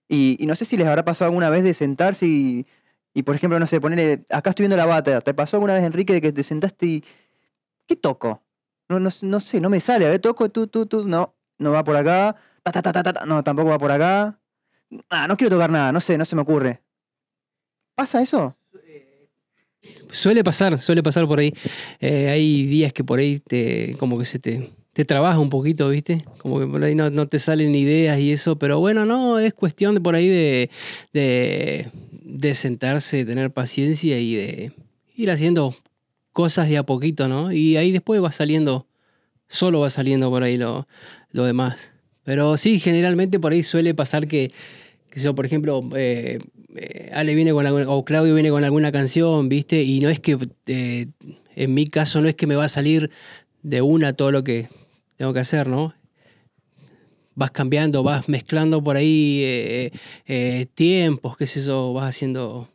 Y, 0.07 0.37
no 0.47 0.55
sé 0.55 0.65
si 0.65 0.77
les 0.77 0.87
habrá 0.87 1.05
pasado 1.05 1.29
alguna 1.29 1.51
vez 1.51 1.63
de 1.63 1.75
sentarse 1.75 2.25
y, 2.25 2.65
y, 3.13 3.21
por 3.21 3.35
ejemplo, 3.35 3.59
no 3.59 3.67
sé, 3.67 3.79
ponerle, 3.79 4.25
acá 4.31 4.49
estoy 4.49 4.63
viendo 4.63 4.77
la 4.77 4.87
bata, 4.87 5.21
¿te 5.21 5.35
pasó 5.35 5.57
alguna 5.57 5.75
vez, 5.75 5.83
Enrique, 5.83 6.13
de 6.13 6.21
que 6.21 6.31
te 6.31 6.41
sentaste 6.41 6.87
y, 6.87 7.03
¿qué 7.85 7.95
toco? 7.97 8.41
No, 8.89 8.99
no, 8.99 9.11
no 9.21 9.39
sé, 9.39 9.61
no 9.61 9.69
me 9.69 9.79
sale, 9.79 10.07
a 10.07 10.09
ver, 10.09 10.17
toco, 10.17 10.49
tú, 10.49 10.65
tú, 10.65 10.87
tú, 10.87 11.07
no, 11.07 11.35
no 11.59 11.71
va 11.71 11.83
por 11.83 11.95
acá, 11.95 12.35
ta, 12.63 12.71
ta, 12.71 12.81
ta, 12.91 13.03
ta, 13.03 13.25
no, 13.27 13.43
tampoco 13.43 13.69
va 13.69 13.77
por 13.77 13.91
acá. 13.91 14.39
Ah, 15.11 15.27
no 15.27 15.37
quiero 15.37 15.51
tocar 15.51 15.69
nada, 15.69 15.91
no 15.91 16.01
sé, 16.01 16.17
no 16.17 16.25
se 16.25 16.35
me 16.35 16.41
ocurre. 16.41 16.81
¿Pasa 17.93 18.23
eso? 18.23 18.57
Suele 20.09 20.43
pasar, 20.43 20.79
suele 20.79 21.03
pasar 21.03 21.27
por 21.27 21.37
ahí. 21.37 21.53
Eh, 21.99 22.29
hay 22.29 22.65
días 22.65 22.91
que 22.91 23.03
por 23.03 23.19
ahí 23.19 23.39
te, 23.39 23.95
como 23.99 24.17
que 24.17 24.25
se 24.25 24.39
te, 24.39 24.71
te 24.99 25.05
trabaja 25.05 25.39
un 25.39 25.49
poquito, 25.49 25.87
¿viste? 25.87 26.25
Como 26.39 26.59
que 26.59 26.67
por 26.67 26.83
ahí 26.83 26.93
no, 26.93 27.25
te 27.25 27.39
salen 27.39 27.73
ideas 27.73 28.19
y 28.19 28.33
eso, 28.33 28.57
pero 28.57 28.81
bueno, 28.81 29.05
no, 29.05 29.39
es 29.39 29.53
cuestión 29.53 29.95
de 29.95 30.01
por 30.01 30.13
ahí 30.13 30.27
de, 30.27 30.69
de, 31.13 31.87
de 32.11 32.53
sentarse, 32.53 33.23
tener 33.23 33.49
paciencia 33.49 34.19
y 34.19 34.35
de 34.35 34.73
ir 35.15 35.31
haciendo 35.31 35.73
cosas 36.33 36.67
de 36.67 36.77
a 36.77 36.83
poquito, 36.83 37.29
¿no? 37.29 37.53
Y 37.53 37.77
ahí 37.77 37.93
después 37.93 38.21
va 38.21 38.33
saliendo, 38.33 38.87
solo 39.47 39.79
va 39.79 39.89
saliendo 39.89 40.29
por 40.29 40.43
ahí 40.43 40.57
lo, 40.57 40.85
lo 41.31 41.45
demás. 41.45 41.93
Pero 42.25 42.57
sí, 42.57 42.77
generalmente 42.77 43.39
por 43.39 43.53
ahí 43.53 43.63
suele 43.63 43.93
pasar 43.93 44.27
que, 44.27 44.51
que 45.09 45.21
yo, 45.21 45.33
por 45.33 45.45
ejemplo, 45.45 45.81
eh, 45.95 46.39
eh, 46.75 47.09
Ale 47.13 47.35
viene 47.35 47.53
con 47.53 47.65
alguna, 47.65 47.89
o 47.89 48.03
Claudio 48.03 48.33
viene 48.33 48.49
con 48.49 48.65
alguna 48.65 48.91
canción, 48.91 49.47
¿viste? 49.47 49.81
Y 49.81 50.01
no 50.01 50.09
es 50.09 50.19
que, 50.19 50.37
eh, 50.67 51.07
en 51.55 51.73
mi 51.73 51.87
caso, 51.87 52.19
no 52.19 52.27
es 52.27 52.35
que 52.35 52.47
me 52.47 52.57
va 52.57 52.65
a 52.65 52.69
salir 52.69 53.09
de 53.63 53.81
una 53.81 54.11
todo 54.11 54.31
lo 54.33 54.43
que 54.43 54.67
tengo 55.19 55.33
que 55.33 55.41
hacer, 55.41 55.67
¿no? 55.67 55.93
Vas 57.35 57.51
cambiando, 57.51 58.03
vas 58.03 58.29
mezclando 58.29 58.81
por 58.81 58.95
ahí 58.95 59.41
eh, 59.43 59.91
eh, 60.25 60.65
tiempos, 60.73 61.35
qué 61.35 61.45
sé 61.45 61.61
yo, 61.61 61.91
vas 61.91 62.07
haciendo... 62.07 62.69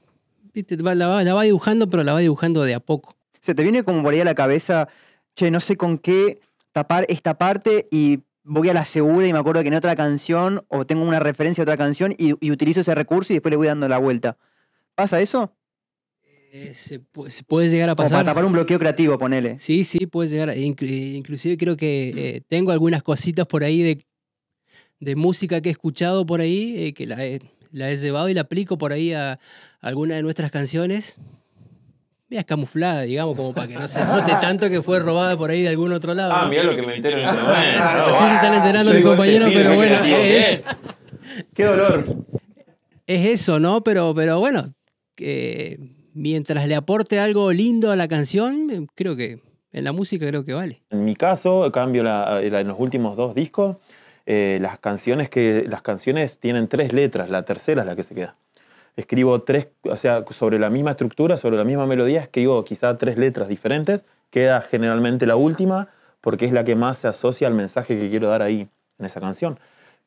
La, 0.53 1.09
va, 1.09 1.25
la 1.25 1.33
va 1.33 1.43
dibujando, 1.43 1.89
pero 1.89 2.03
la 2.03 2.13
va 2.13 2.19
dibujando 2.19 2.63
de 2.63 2.75
a 2.75 2.81
poco. 2.81 3.17
Se 3.41 3.55
te 3.55 3.63
viene 3.63 3.83
como 3.83 4.03
por 4.03 4.13
ahí 4.13 4.21
a 4.21 4.27
la 4.27 4.35
cabeza, 4.35 4.89
che, 5.35 5.51
no 5.51 5.59
sé 5.59 5.79
con 5.79 5.97
qué 5.97 6.43
tapar 6.73 7.07
esta 7.09 7.39
parte 7.39 7.89
y 7.91 8.21
voy 8.43 8.69
a 8.69 8.75
la 8.75 8.85
segura 8.85 9.27
y 9.27 9.33
me 9.33 9.39
acuerdo 9.39 9.63
que 9.63 9.69
en 9.69 9.75
otra 9.75 9.97
canción 9.97 10.67
o 10.69 10.85
tengo 10.85 11.03
una 11.03 11.21
referencia 11.21 11.63
a 11.63 11.65
otra 11.65 11.79
canción 11.79 12.15
y 12.19 12.51
utilizo 12.51 12.83
ese 12.83 12.95
recurso 12.95 13.33
y 13.33 13.37
después 13.37 13.53
le 13.53 13.57
voy 13.57 13.69
dando 13.69 13.89
la 13.89 13.97
vuelta. 13.97 14.37
¿Pasa 14.95 15.19
eso? 15.19 15.57
Eh, 16.57 16.73
se, 16.73 17.01
pu- 17.01 17.29
se 17.31 17.43
puede 17.43 17.69
llegar 17.69 17.91
a 17.91 17.97
Como 17.97 18.05
pasar. 18.05 18.19
para 18.21 18.27
tapar 18.31 18.45
un 18.45 18.53
bloqueo 18.53 18.79
creativo, 18.79 19.19
ponele. 19.19 19.59
Sí, 19.59 19.83
sí, 19.83 20.07
puede 20.07 20.29
llegar. 20.31 20.51
a- 20.51 20.55
inclu- 20.55 21.17
Inclusive 21.17 21.57
creo 21.57 21.77
que 21.77 22.11
eh, 22.37 22.43
tengo 22.49 22.71
algunas 22.71 23.03
cositas 23.03 23.45
por 23.45 23.65
ahí 23.65 23.83
de, 23.83 24.07
de 25.01 25.17
música 25.17 25.61
que 25.61 25.71
he 25.71 25.73
escuchado 25.73 26.25
por 26.25 26.41
ahí, 26.41 26.75
eh, 26.79 26.95
que 26.95 27.09
la 27.09 27.27
he, 27.27 27.41
la 27.73 27.91
he 27.91 27.97
llevado 27.97 28.29
y 28.29 28.35
la 28.35 28.43
aplico 28.43 28.79
por 28.79 28.93
ahí 28.93 29.13
a 29.13 29.41
alguna 29.81 30.15
de 30.15 30.23
nuestras 30.23 30.53
canciones. 30.53 31.19
Mira, 32.29 32.45
camuflada, 32.45 33.03
digamos, 33.03 33.35
como 33.35 33.53
para 33.53 33.67
que 33.67 33.75
no 33.75 33.89
se 33.89 34.05
note 34.05 34.31
tanto 34.41 34.71
que 34.71 34.81
fue 34.81 35.01
robada 35.01 35.37
por 35.37 35.51
ahí 35.51 35.63
de 35.63 35.71
algún 35.71 35.93
otro 35.93 36.15
lado. 36.15 36.35
Ah, 36.37 36.43
¿no? 36.45 36.51
mirá 36.51 36.63
lo 36.63 36.77
que 36.77 36.83
me 36.83 36.95
entero 36.95 37.19
en 37.19 37.25
este 37.25 37.37
momento. 37.43 37.79
No 38.07 38.15
sé 38.15 38.19
si 38.29 38.35
están 38.37 38.55
enterando 38.55 38.91
Yo 38.91 38.95
mi 38.95 38.97
digo, 38.99 39.11
compañero, 39.11 39.47
este 39.49 39.59
pero 39.59 39.75
bueno, 39.75 39.97
¿qué 39.97 40.03
creativo 40.03 40.17
que 40.19 40.39
es, 40.53 40.65
¡Qué 41.53 41.65
dolor! 41.65 42.17
es 43.09 43.27
eso, 43.41 43.59
¿no? 43.59 43.83
Pero, 43.83 44.15
pero 44.15 44.39
bueno, 44.39 44.73
que 45.17 45.94
mientras 46.15 46.67
le 46.67 46.75
aporte 46.77 47.21
algo 47.21 47.53
lindo 47.53 47.91
a 47.91 47.97
la 47.97 48.09
canción, 48.09 48.71
eh, 48.71 48.87
creo 48.95 49.17
que 49.17 49.41
en 49.73 49.85
la 49.85 49.93
música 49.93 50.27
creo 50.27 50.45
que 50.45 50.55
vale. 50.55 50.83
En 50.91 51.05
mi 51.05 51.17
caso, 51.17 51.71
cambio 51.73 52.03
la, 52.03 52.41
la- 52.41 52.61
en 52.61 52.69
los 52.69 52.79
últimos 52.79 53.17
dos 53.17 53.35
discos, 53.35 53.77
eh, 54.27 54.59
las 54.63 54.79
canciones 54.79 55.29
que 55.29 55.67
las 55.69 55.83
canciones 55.83 56.39
tienen 56.39 56.69
tres 56.69 56.93
letras, 56.93 57.29
la 57.29 57.45
tercera 57.45 57.83
es 57.83 57.87
la 57.87 57.97
que 57.97 58.03
se 58.03 58.15
queda. 58.15 58.37
Escribo 58.97 59.43
tres, 59.43 59.67
o 59.83 59.97
sea, 59.97 60.25
sobre 60.31 60.59
la 60.59 60.71
misma 60.71 60.93
estructura, 60.93 61.37
sobre 61.37 61.57
la 61.57 61.65
misma 61.65 61.85
melodía, 61.87 62.21
escribo 62.21 62.65
quizá 62.65 62.97
tres 62.97 63.19
letras 63.19 63.49
diferentes, 63.49 64.03
queda 64.31 64.63
generalmente 64.63 65.27
la 65.27 65.37
última 65.37 65.89
porque 66.21 66.47
es 66.47 66.53
la 66.53 66.65
que 66.65 66.75
más 66.77 66.99
se 66.99 67.09
asocia 67.09 67.47
al 67.49 67.55
mensaje 67.55 67.99
que 67.99 68.09
quiero 68.09 68.29
dar 68.29 68.41
ahí 68.41 68.69
en 68.99 69.07
esa 69.07 69.21
canción. 69.21 69.59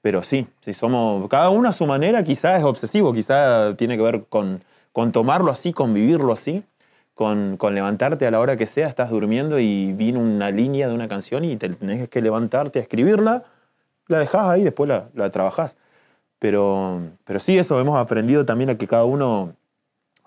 Pero 0.01 0.23
sí, 0.23 0.47
sí 0.61 0.73
somos, 0.73 1.27
cada 1.27 1.49
uno 1.49 1.67
a 1.69 1.73
su 1.73 1.85
manera, 1.85 2.23
quizás 2.23 2.57
es 2.59 2.63
obsesivo, 2.63 3.13
quizás 3.13 3.75
tiene 3.77 3.97
que 3.97 4.03
ver 4.03 4.23
con, 4.29 4.63
con 4.97 5.11
tomarlo 5.11 5.51
así, 5.51 5.73
con 5.73 5.93
vivirlo 5.93 6.33
así, 6.33 6.63
con, 7.13 7.57
con 7.57 7.75
levantarte 7.75 8.25
a 8.25 8.31
la 8.31 8.39
hora 8.39 8.57
que 8.57 8.65
sea, 8.65 8.87
estás 8.87 9.11
durmiendo 9.11 9.59
y 9.59 9.93
viene 9.93 10.17
una 10.17 10.49
línea 10.49 10.87
de 10.87 10.95
una 10.95 11.07
canción 11.07 11.45
y 11.45 11.55
te 11.55 11.69
tenés 11.69 12.09
que 12.09 12.19
levantarte 12.19 12.79
a 12.79 12.81
escribirla, 12.81 13.43
la 14.07 14.17
dejás 14.17 14.47
ahí, 14.47 14.63
después 14.63 14.87
la, 14.87 15.09
la 15.13 15.29
trabajás. 15.29 15.77
Pero, 16.39 16.99
pero 17.25 17.39
sí, 17.39 17.59
eso 17.59 17.79
hemos 17.79 17.95
aprendido 17.95 18.43
también 18.43 18.71
a 18.71 18.77
que 18.79 18.87
cada 18.87 19.05
uno 19.05 19.53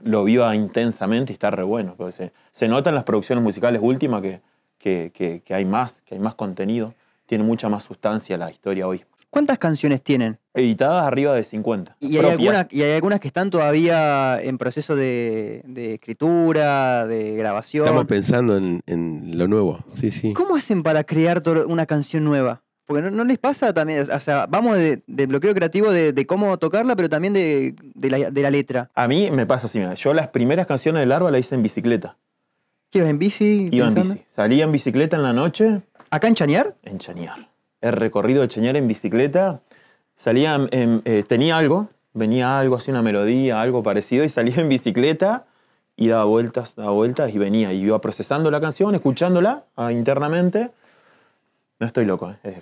lo 0.04 0.22
viva 0.22 0.54
intensamente 0.54 1.32
y 1.32 1.34
está 1.34 1.50
re 1.50 1.64
bueno. 1.64 1.96
Se, 2.12 2.32
se 2.52 2.68
nota 2.68 2.90
en 2.90 2.94
las 2.94 3.02
producciones 3.02 3.42
musicales 3.42 3.80
últimas 3.82 4.22
que, 4.22 4.40
que- 4.78 5.42
que 5.44 5.52
hay 5.52 5.64
más, 5.64 6.00
que 6.02 6.14
hay 6.14 6.20
más 6.20 6.36
contenido, 6.36 6.94
tiene 7.26 7.42
mucha 7.42 7.68
más 7.68 7.82
sustancia 7.82 8.38
la 8.38 8.52
historia 8.52 8.86
hoy. 8.86 9.04
¿Cuántas 9.30 9.58
canciones 9.58 10.02
tienen? 10.02 10.38
Editadas 10.54 11.04
arriba 11.06 11.34
de 11.34 11.44
50. 11.44 11.96
Y 12.00 12.16
hay, 12.18 12.26
algunas, 12.26 12.66
y 12.70 12.82
hay 12.82 12.92
algunas 12.92 13.20
que 13.20 13.28
están 13.28 13.48
todavía 13.50 14.42
en 14.42 14.58
proceso 14.58 14.96
de, 14.96 15.62
de 15.66 15.94
escritura, 15.94 17.06
de 17.06 17.36
grabación. 17.36 17.84
Estamos 17.86 18.06
pensando 18.06 18.56
en, 18.56 18.82
en 18.86 19.38
lo 19.38 19.46
nuevo, 19.46 19.78
sí, 19.92 20.10
sí. 20.10 20.32
¿Cómo 20.32 20.56
hacen 20.56 20.82
para 20.82 21.04
crear 21.04 21.40
to- 21.40 21.66
una 21.68 21.86
canción 21.86 22.24
nueva? 22.24 22.62
Porque 22.86 23.02
no, 23.02 23.10
no 23.10 23.24
les 23.24 23.38
pasa 23.38 23.72
también, 23.72 24.00
o 24.10 24.20
sea, 24.20 24.46
vamos 24.46 24.76
de- 24.76 25.02
del 25.06 25.28
bloqueo 25.28 25.54
creativo 25.54 25.92
de, 25.92 26.12
de 26.12 26.26
cómo 26.26 26.58
tocarla, 26.58 26.96
pero 26.96 27.08
también 27.08 27.32
de, 27.34 27.76
de 27.94 28.10
la, 28.10 28.30
de 28.32 28.42
la 28.42 28.50
letra. 28.50 28.90
A 28.96 29.06
mí 29.06 29.30
me 29.30 29.46
pasa 29.46 29.66
así, 29.66 29.78
mira, 29.78 29.94
yo 29.94 30.12
las 30.12 30.26
primeras 30.28 30.66
canciones 30.66 30.98
de 31.00 31.06
Larva 31.06 31.30
las 31.30 31.38
hice 31.38 31.54
en 31.54 31.62
bicicleta. 31.62 32.16
¿Qué 32.90 32.98
ibas 32.98 33.10
en 33.10 33.20
bici? 33.20 33.68
Iba 33.70 33.86
en 33.86 33.94
bici. 33.94 34.22
Salía 34.34 34.64
en 34.64 34.72
bicicleta 34.72 35.14
en 35.16 35.22
la 35.22 35.32
noche, 35.32 35.82
¿Acá 36.10 36.26
en 36.26 36.34
Chañar? 36.34 36.74
en 36.82 36.98
Chañar. 36.98 37.48
El 37.80 37.92
recorrido 37.92 38.42
de 38.42 38.48
Chañar 38.48 38.76
en 38.76 38.86
bicicleta, 38.88 39.60
salía, 40.16 40.54
en- 40.70 41.02
eh, 41.04 41.24
tenía 41.26 41.56
algo, 41.56 41.88
venía 42.12 42.58
algo, 42.58 42.76
hacía 42.76 42.92
una 42.92 43.02
melodía, 43.02 43.60
algo 43.60 43.82
parecido, 43.82 44.24
y 44.24 44.28
salía 44.28 44.56
en 44.56 44.68
bicicleta 44.68 45.44
y 45.96 46.08
daba 46.08 46.24
vueltas, 46.24 46.74
daba 46.76 46.90
vueltas 46.92 47.32
y 47.34 47.38
venía. 47.38 47.72
Y 47.72 47.80
iba 47.82 48.00
procesando 48.00 48.50
la 48.50 48.60
canción, 48.60 48.94
escuchándola 48.94 49.64
ah, 49.76 49.92
internamente. 49.92 50.70
No 51.78 51.86
estoy 51.86 52.04
loco, 52.04 52.34
¿eh? 52.44 52.60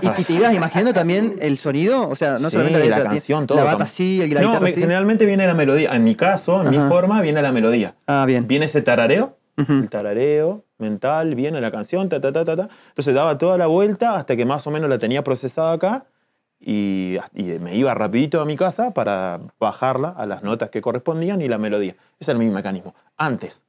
¿Y, 0.00 0.20
y 0.22 0.24
te 0.24 0.32
ibas 0.32 0.54
imaginando 0.54 0.94
también 0.94 1.34
el 1.40 1.58
sonido? 1.58 2.08
O 2.08 2.16
sea, 2.16 2.38
no 2.38 2.48
Sí, 2.48 2.52
solamente 2.52 2.78
la, 2.78 2.84
la 2.86 2.96
letra, 2.96 3.10
canción, 3.10 3.46
todo. 3.46 3.58
La 3.58 3.64
bata 3.64 3.84
así, 3.84 4.22
el 4.22 4.32
la 4.32 4.40
No, 4.40 4.52
así. 4.54 4.72
generalmente 4.72 5.26
viene 5.26 5.46
la 5.46 5.52
melodía. 5.52 5.94
En 5.94 6.04
mi 6.04 6.14
caso, 6.14 6.62
en 6.62 6.70
mi 6.70 6.78
forma, 6.88 7.20
viene 7.20 7.42
la 7.42 7.52
melodía. 7.52 7.94
Ah, 8.06 8.24
bien. 8.26 8.46
Viene 8.48 8.64
ese 8.64 8.80
tarareo, 8.80 9.36
Ujú. 9.58 9.72
el 9.72 9.88
tarareo 9.88 10.64
mental, 10.78 11.34
viene 11.34 11.60
la 11.60 11.70
canción, 11.70 12.08
ta, 12.08 12.20
ta, 12.20 12.32
ta, 12.32 12.44
ta, 12.44 12.56
ta. 12.56 12.68
Entonces 12.88 13.14
daba 13.14 13.38
toda 13.38 13.56
la 13.58 13.66
vuelta 13.66 14.16
hasta 14.16 14.36
que 14.36 14.44
más 14.44 14.66
o 14.66 14.70
menos 14.70 14.88
la 14.90 14.98
tenía 14.98 15.22
procesada 15.24 15.72
acá 15.72 16.04
y, 16.60 17.16
y 17.34 17.44
me 17.58 17.74
iba 17.76 17.94
rapidito 17.94 18.40
a 18.40 18.44
mi 18.44 18.56
casa 18.56 18.92
para 18.92 19.40
bajarla 19.58 20.10
a 20.10 20.26
las 20.26 20.42
notas 20.42 20.70
que 20.70 20.80
correspondían 20.80 21.40
y 21.40 21.48
la 21.48 21.58
melodía. 21.58 21.94
Ese 22.18 22.30
era 22.32 22.38
mi 22.38 22.48
mecanismo. 22.50 22.94
Antes, 23.16 23.62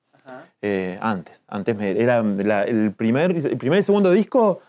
eh, 0.62 0.98
antes, 1.02 1.44
antes 1.48 1.76
me- 1.78 1.92
era 2.02 2.22
la- 2.24 2.64
el, 2.64 2.92
primer, 2.94 3.32
el 3.32 3.58
primer 3.58 3.80
y 3.80 3.84
segundo 3.84 4.12
disco 4.12 4.62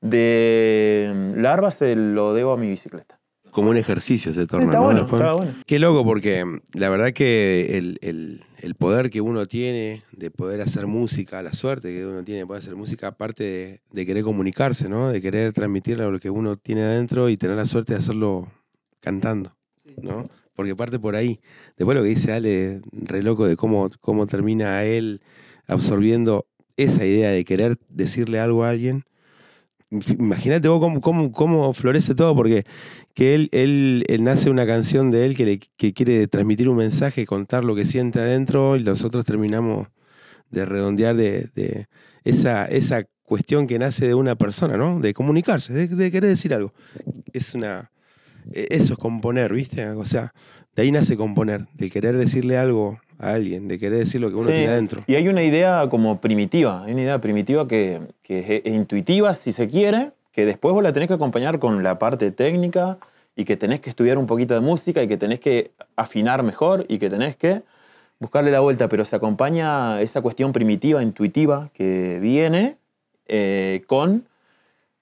de 0.00 1.32
Larva 1.36 1.70
se 1.70 1.94
lo 1.96 2.34
debo 2.34 2.52
a 2.52 2.56
mi 2.56 2.68
bicicleta. 2.68 3.18
Como 3.50 3.70
un 3.70 3.76
ejercicio 3.76 4.32
se 4.32 4.46
torna. 4.46 4.66
está 4.66 4.78
¿no? 4.78 4.84
bueno, 4.84 5.00
Después. 5.00 5.20
está 5.22 5.32
bueno. 5.34 5.52
Qué 5.66 5.78
loco, 5.78 6.04
porque 6.04 6.44
mm, 6.44 6.60
la 6.74 6.88
verdad 6.88 7.12
que 7.12 7.78
el, 7.78 7.98
el- 8.02 8.42
el 8.62 8.74
poder 8.74 9.08
que 9.08 9.20
uno 9.22 9.46
tiene 9.46 10.02
de 10.12 10.30
poder 10.30 10.60
hacer 10.60 10.86
música, 10.86 11.42
la 11.42 11.52
suerte 11.54 11.88
que 11.88 12.04
uno 12.04 12.22
tiene 12.24 12.40
de 12.40 12.46
poder 12.46 12.60
hacer 12.62 12.76
música, 12.76 13.06
aparte 13.08 13.42
de, 13.42 13.80
de 13.90 14.06
querer 14.06 14.22
comunicarse, 14.22 14.86
¿no? 14.88 15.08
De 15.10 15.20
querer 15.22 15.52
transmitir 15.54 15.98
lo 15.98 16.18
que 16.20 16.28
uno 16.28 16.56
tiene 16.56 16.82
adentro 16.82 17.30
y 17.30 17.38
tener 17.38 17.56
la 17.56 17.64
suerte 17.64 17.94
de 17.94 18.00
hacerlo 18.00 18.48
cantando, 19.00 19.56
¿no? 20.02 20.28
Porque 20.54 20.76
parte 20.76 20.98
por 20.98 21.16
ahí. 21.16 21.40
Después 21.78 21.96
lo 21.96 22.02
que 22.02 22.10
dice 22.10 22.32
Ale, 22.32 22.82
re 22.92 23.22
loco 23.22 23.46
de 23.46 23.56
cómo, 23.56 23.88
cómo 24.02 24.26
termina 24.26 24.84
él 24.84 25.22
absorbiendo 25.66 26.46
esa 26.76 27.06
idea 27.06 27.30
de 27.30 27.44
querer 27.46 27.78
decirle 27.88 28.40
algo 28.40 28.64
a 28.64 28.68
alguien. 28.70 29.04
Imagínate 29.90 30.68
vos 30.68 30.78
cómo, 30.80 31.00
cómo, 31.00 31.32
cómo 31.32 31.72
florece 31.72 32.14
todo, 32.14 32.34
porque 32.36 32.64
que 33.14 33.34
él, 33.34 33.48
él, 33.52 34.04
él 34.08 34.22
nace 34.22 34.48
una 34.48 34.64
canción 34.66 35.10
de 35.10 35.26
él 35.26 35.36
que, 35.36 35.44
le, 35.44 35.60
que 35.76 35.92
quiere 35.92 36.28
transmitir 36.28 36.68
un 36.68 36.76
mensaje, 36.76 37.26
contar 37.26 37.64
lo 37.64 37.74
que 37.74 37.84
siente 37.84 38.20
adentro, 38.20 38.76
y 38.76 38.84
nosotros 38.84 39.24
terminamos 39.24 39.88
de 40.50 40.64
redondear 40.64 41.16
de, 41.16 41.48
de 41.54 41.86
esa, 42.24 42.66
esa 42.66 43.04
cuestión 43.24 43.66
que 43.66 43.78
nace 43.78 44.06
de 44.06 44.14
una 44.14 44.36
persona, 44.36 44.76
¿no? 44.76 45.00
De 45.00 45.12
comunicarse, 45.12 45.72
de, 45.72 45.88
de 45.88 46.10
querer 46.10 46.30
decir 46.30 46.54
algo. 46.54 46.72
Es 47.32 47.54
una. 47.54 47.90
e- 48.52 48.68
Eso 48.70 48.92
es 48.94 48.98
componer, 48.98 49.52
¿viste? 49.52 49.88
O 49.90 50.04
sea, 50.04 50.32
de 50.76 50.82
ahí 50.82 50.92
nace 50.92 51.16
componer, 51.16 51.66
de 51.74 51.90
querer 51.90 52.16
decirle 52.16 52.56
algo 52.56 53.00
a 53.18 53.32
alguien, 53.34 53.68
de 53.68 53.78
querer 53.78 53.98
decir 53.98 54.20
lo 54.20 54.28
que 54.30 54.36
uno 54.36 54.50
Sí, 54.50 54.54
tiene 54.56 54.68
adentro. 54.72 55.02
Y 55.06 55.14
hay 55.16 55.28
una 55.28 55.42
idea 55.42 55.88
como 55.90 56.20
primitiva, 56.20 56.84
hay 56.84 56.92
una 56.92 57.02
idea 57.02 57.20
primitiva 57.20 57.68
que, 57.68 58.00
que 58.30 58.38
es, 58.38 58.62
es 58.64 58.72
intuitiva 58.72 59.34
si 59.34 59.52
se 59.52 59.66
quiere, 59.66 60.12
que 60.30 60.46
después 60.46 60.72
vos 60.72 60.84
la 60.84 60.92
tenés 60.92 61.08
que 61.08 61.14
acompañar 61.14 61.58
con 61.58 61.82
la 61.82 61.98
parte 61.98 62.30
técnica 62.30 62.98
y 63.34 63.44
que 63.44 63.56
tenés 63.56 63.80
que 63.80 63.90
estudiar 63.90 64.18
un 64.18 64.28
poquito 64.28 64.54
de 64.54 64.60
música 64.60 65.02
y 65.02 65.08
que 65.08 65.16
tenés 65.16 65.40
que 65.40 65.72
afinar 65.96 66.44
mejor 66.44 66.86
y 66.86 67.00
que 67.00 67.10
tenés 67.10 67.34
que 67.34 67.62
buscarle 68.20 68.52
la 68.52 68.60
vuelta, 68.60 68.86
pero 68.86 69.04
se 69.04 69.16
acompaña 69.16 70.00
esa 70.00 70.22
cuestión 70.22 70.52
primitiva, 70.52 71.02
intuitiva 71.02 71.70
que 71.74 72.20
viene 72.20 72.76
eh, 73.26 73.82
con 73.88 74.28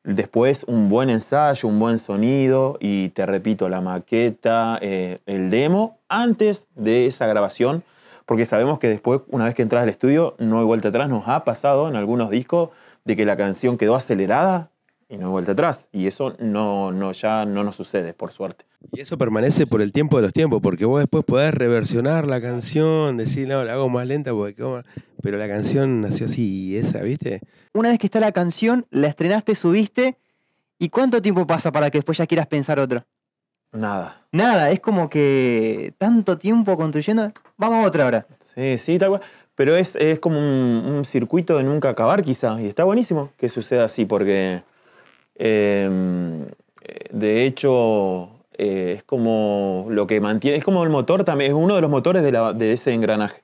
después 0.04 0.64
un 0.64 0.88
buen 0.88 1.10
ensayo, 1.10 1.68
un 1.68 1.78
buen 1.78 1.98
sonido 1.98 2.78
y 2.80 3.10
te 3.10 3.26
repito, 3.26 3.68
la 3.68 3.82
maqueta, 3.82 4.78
eh, 4.80 5.18
el 5.26 5.50
demo, 5.50 5.98
antes 6.08 6.64
de 6.76 7.04
esa 7.04 7.26
grabación, 7.26 7.82
porque 8.24 8.46
sabemos 8.46 8.78
que 8.78 8.88
después, 8.88 9.20
una 9.28 9.44
vez 9.44 9.54
que 9.54 9.60
entras 9.60 9.82
al 9.82 9.90
estudio, 9.90 10.34
no 10.38 10.60
hay 10.60 10.64
vuelta 10.64 10.88
atrás, 10.88 11.10
nos 11.10 11.28
ha 11.28 11.44
pasado 11.44 11.88
en 11.90 11.96
algunos 11.96 12.30
discos 12.30 12.70
de 13.08 13.16
que 13.16 13.24
la 13.24 13.36
canción 13.38 13.78
quedó 13.78 13.96
acelerada 13.96 14.70
y 15.08 15.16
no 15.16 15.24
hay 15.28 15.30
vuelta 15.32 15.52
atrás, 15.52 15.88
y 15.90 16.06
eso 16.06 16.36
no, 16.38 16.92
no, 16.92 17.12
ya 17.12 17.46
no 17.46 17.64
nos 17.64 17.74
sucede, 17.76 18.12
por 18.12 18.30
suerte. 18.32 18.66
Y 18.92 19.00
eso 19.00 19.16
permanece 19.16 19.66
por 19.66 19.80
el 19.80 19.90
tiempo 19.92 20.18
de 20.18 20.24
los 20.24 20.34
tiempos, 20.34 20.60
porque 20.62 20.84
vos 20.84 21.00
después 21.00 21.24
podés 21.24 21.54
reversionar 21.54 22.26
la 22.26 22.42
canción, 22.42 23.16
decir, 23.16 23.48
no, 23.48 23.64
la 23.64 23.72
hago 23.72 23.88
más 23.88 24.06
lenta, 24.06 24.32
porque 24.32 24.56
quedó- 24.56 24.82
pero 25.22 25.38
la 25.38 25.48
canción 25.48 26.02
nació 26.02 26.26
así 26.26 26.72
y 26.72 26.76
esa, 26.76 27.00
¿viste? 27.00 27.40
Una 27.72 27.88
vez 27.88 27.98
que 27.98 28.06
está 28.06 28.20
la 28.20 28.32
canción, 28.32 28.84
la 28.90 29.06
estrenaste, 29.08 29.54
subiste, 29.54 30.18
¿y 30.78 30.90
cuánto 30.90 31.22
tiempo 31.22 31.46
pasa 31.46 31.72
para 31.72 31.90
que 31.90 31.96
después 31.98 32.18
ya 32.18 32.26
quieras 32.26 32.46
pensar 32.46 32.78
otro? 32.78 33.06
Nada. 33.72 34.26
Nada, 34.30 34.70
es 34.70 34.80
como 34.80 35.08
que 35.08 35.94
tanto 35.96 36.36
tiempo 36.36 36.76
construyendo, 36.76 37.32
vamos 37.56 37.82
a 37.82 37.88
otra 37.88 38.04
ahora. 38.04 38.26
Sí, 38.54 38.76
sí, 38.76 38.98
tal 38.98 39.10
cual. 39.10 39.22
Pero 39.58 39.74
es, 39.74 39.96
es 39.96 40.20
como 40.20 40.38
un, 40.38 41.04
circuito 41.04 41.56
de 41.56 41.64
nunca 41.64 41.88
acabar, 41.88 42.22
quizá. 42.22 42.62
Y 42.62 42.66
está 42.66 42.84
buenísimo 42.84 43.32
que 43.36 43.48
suceda 43.48 43.86
así, 43.86 44.04
porque 44.06 44.62
eh, 45.34 46.46
de 47.10 47.44
hecho 47.44 48.28
eh, 48.56 48.94
es 48.98 49.02
como 49.02 49.86
lo 49.90 50.06
que 50.06 50.20
mantiene, 50.20 50.58
es 50.58 50.62
como 50.62 50.84
el 50.84 50.90
motor 50.90 51.24
también, 51.24 51.50
es 51.50 51.56
uno 51.56 51.74
de 51.74 51.80
los 51.80 51.90
motores 51.90 52.22
de, 52.22 52.72
ese 52.72 52.94
engranaje. 52.94 53.42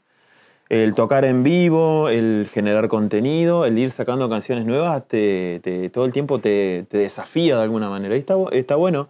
El 0.68 0.94
tocar 0.94 1.24
en 1.24 1.42
vivo, 1.42 2.08
el 2.08 2.48
generar 2.48 2.86
contenido, 2.86 3.64
el 3.64 3.76
ir 3.76 3.90
sacando 3.90 4.30
canciones 4.30 4.66
nuevas, 4.66 5.08
te, 5.08 5.90
todo 5.92 6.04
el 6.04 6.12
tiempo 6.12 6.38
te, 6.38 6.86
te 6.88 6.98
desafía 6.98 7.56
de 7.56 7.64
alguna 7.64 7.90
manera. 7.90 8.14
Y 8.14 8.20
está, 8.20 8.36
está 8.52 8.76
bueno. 8.76 9.08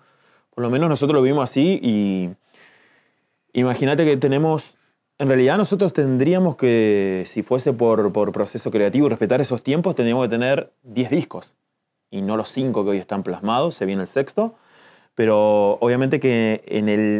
Por 0.54 0.64
lo 0.64 0.70
menos 0.70 0.88
nosotros 0.88 1.14
lo 1.14 1.22
vimos 1.22 1.44
así 1.44 1.78
y 1.82 2.30
imagínate 3.52 4.06
que 4.06 4.16
tenemos, 4.16 4.74
en 5.24 5.30
realidad 5.30 5.56
nosotros 5.56 5.92
tendríamos 5.92 6.56
que, 6.56 7.24
si 7.26 7.42
fuese 7.42 7.72
por, 7.72 8.12
proceso 8.32 8.70
creativo, 8.70 9.08
respetar 9.08 9.40
esos 9.40 9.62
tiempos, 9.62 9.94
tendríamos 9.94 10.26
que 10.26 10.30
tener 10.30 10.70
10 10.82 11.10
discos 11.10 11.56
y 12.10 12.22
no 12.22 12.36
los 12.36 12.50
5 12.50 12.84
que 12.84 12.90
hoy 12.90 12.98
están 12.98 13.22
plasmados, 13.22 13.74
se 13.74 13.86
viene 13.86 14.02
el 14.02 14.08
sexto. 14.08 14.54
Pero 15.14 15.78
obviamente 15.80 16.20
que 16.20 16.62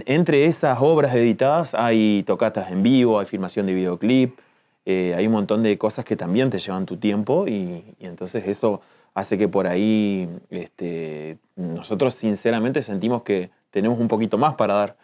entre 0.07 0.47
esas 0.47 0.79
obras 0.81 1.15
editadas 1.15 1.75
hay 1.75 2.25
tocatas 2.27 2.71
en 2.71 2.83
vivo, 2.83 3.21
hay 3.21 3.27
filmación 3.27 3.67
de 3.67 3.75
videoclip, 3.75 4.39
eh, 4.85 5.15
hay 5.17 5.27
un 5.27 5.33
montón 5.33 5.63
de 5.63 5.79
cosas 5.79 6.05
que 6.05 6.17
también 6.17 6.51
te 6.51 6.59
llevan 6.59 6.87
tu 6.87 6.97
tiempo 6.97 7.47
y, 7.47 7.85
y 7.99 8.07
entonces 8.07 8.47
eso 8.49 8.83
hace 9.15 9.39
que 9.39 9.49
por 9.49 9.67
ahí 9.67 10.29
este, 10.51 11.39
nosotros 11.57 12.15
sinceramente 12.15 12.83
sentimos 12.83 13.23
que 13.23 13.51
tenemos 13.71 13.99
un 13.99 14.09
poquito 14.09 14.37
más 14.39 14.55
para 14.57 14.75
dar 14.75 14.97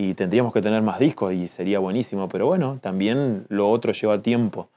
y 0.00 0.14
tendríamos 0.14 0.52
que 0.52 0.62
tener 0.62 0.80
más 0.80 1.00
discos 1.00 1.32
y 1.32 1.48
sería 1.48 1.80
buenísimo, 1.80 2.28
pero 2.28 2.46
bueno, 2.46 2.78
también 2.80 3.46
lo 3.48 3.68
otro 3.68 3.92
lleva 3.92 4.22
tiempo. 4.22 4.68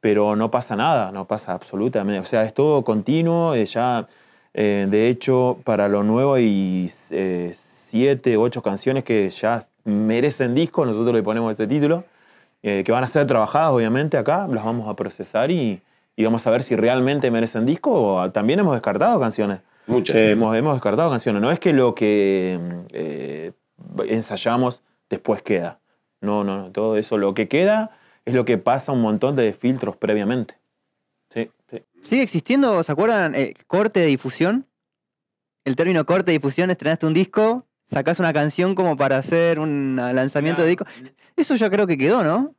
Pero 0.00 0.36
no 0.36 0.50
pasa 0.50 0.74
nada, 0.74 1.12
no 1.12 1.26
pasa 1.26 1.52
absolutamente, 1.52 2.18
o 2.18 2.24
sea, 2.24 2.44
es 2.44 2.54
todo 2.54 2.82
continuo, 2.82 3.54
eh, 3.54 3.66
ya 3.66 4.08
eh, 4.54 4.86
de 4.88 5.10
hecho 5.10 5.58
para 5.64 5.86
lo 5.88 6.02
nuevo 6.02 6.32
hay 6.32 6.90
eh, 7.10 7.54
siete, 7.62 8.38
ocho 8.38 8.62
canciones 8.62 9.04
que 9.04 9.28
ya 9.28 9.66
merecen 9.84 10.54
disco, 10.54 10.86
nosotros 10.86 11.14
le 11.14 11.22
ponemos 11.22 11.52
ese 11.52 11.66
título, 11.66 12.04
eh, 12.62 12.84
que 12.86 12.90
van 12.90 13.04
a 13.04 13.06
ser 13.06 13.26
trabajadas 13.26 13.70
obviamente 13.70 14.16
acá, 14.16 14.48
las 14.48 14.64
vamos 14.64 14.88
a 14.88 14.96
procesar 14.96 15.50
y, 15.50 15.82
y 16.16 16.24
vamos 16.24 16.46
a 16.46 16.50
ver 16.50 16.62
si 16.62 16.74
realmente 16.74 17.30
merecen 17.30 17.66
disco 17.66 17.92
o 17.92 18.30
también 18.30 18.60
hemos 18.60 18.72
descartado 18.72 19.20
canciones 19.20 19.60
Muchas. 19.86 20.16
Eh, 20.16 20.30
hemos, 20.32 20.56
hemos 20.56 20.74
descartado 20.74 21.10
canciones. 21.10 21.42
No 21.42 21.50
es 21.50 21.58
que 21.58 21.72
lo 21.72 21.94
que 21.94 22.58
eh, 22.92 23.52
ensayamos 24.08 24.82
después 25.10 25.42
queda. 25.42 25.80
No, 26.20 26.44
no, 26.44 26.56
no. 26.58 26.70
Todo 26.72 26.96
eso, 26.96 27.18
lo 27.18 27.34
que 27.34 27.48
queda 27.48 27.90
es 28.24 28.34
lo 28.34 28.44
que 28.44 28.58
pasa 28.58 28.92
un 28.92 29.02
montón 29.02 29.36
de 29.36 29.52
filtros 29.52 29.96
previamente. 29.96 30.56
Sí, 31.30 31.50
sí. 31.70 31.82
¿Sigue 32.02 32.22
existiendo, 32.22 32.82
se 32.82 32.92
acuerdan, 32.92 33.34
eh, 33.34 33.54
corte 33.66 34.00
de 34.00 34.06
difusión? 34.06 34.66
El 35.64 35.76
término 35.76 36.04
corte 36.04 36.26
de 36.30 36.38
difusión, 36.38 36.70
estrenaste 36.70 37.06
un 37.06 37.14
disco, 37.14 37.64
sacás 37.84 38.18
una 38.20 38.32
canción 38.32 38.74
como 38.74 38.96
para 38.96 39.16
hacer 39.18 39.58
un 39.58 39.96
lanzamiento 39.96 40.62
de 40.62 40.68
disco. 40.68 40.84
Eso 41.36 41.56
yo 41.56 41.70
creo 41.70 41.86
que 41.86 41.96
quedó, 41.98 42.22
¿no? 42.22 42.54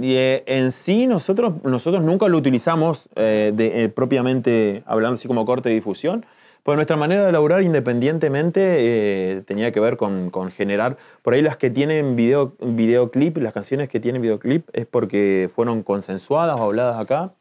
Y, 0.00 0.14
eh, 0.14 0.42
en 0.46 0.72
sí, 0.72 1.06
nosotros, 1.06 1.54
nosotros 1.62 2.02
nunca 2.02 2.26
lo 2.28 2.36
utilizamos 2.38 3.08
eh, 3.14 3.52
de- 3.54 3.84
eh, 3.84 3.88
propiamente 3.88 4.82
hablando 4.84 5.14
así 5.14 5.28
como 5.28 5.46
corte 5.46 5.68
de 5.68 5.76
difusión, 5.76 6.26
pues 6.62 6.76
nuestra 6.76 6.96
manera 6.96 7.26
de 7.26 7.32
laburar 7.32 7.62
independientemente 7.62 8.60
eh, 8.62 9.42
tenía 9.42 9.72
que 9.72 9.80
ver 9.80 9.96
con, 9.96 10.30
generar, 10.52 10.96
por 11.22 11.34
ahí 11.34 11.42
las 11.42 11.56
que 11.56 11.70
tienen 11.70 12.16
video, 12.16 12.54
videoclip, 12.60 13.38
las 13.38 13.52
canciones 13.52 13.88
que 13.88 14.00
tienen 14.00 14.22
videoclip 14.22 14.68
es 14.72 14.86
porque 14.86 15.50
fueron 15.54 15.82
consensuadas 15.82 16.58
o 16.60 16.64
habladas 16.64 16.98
acá, 17.00 17.32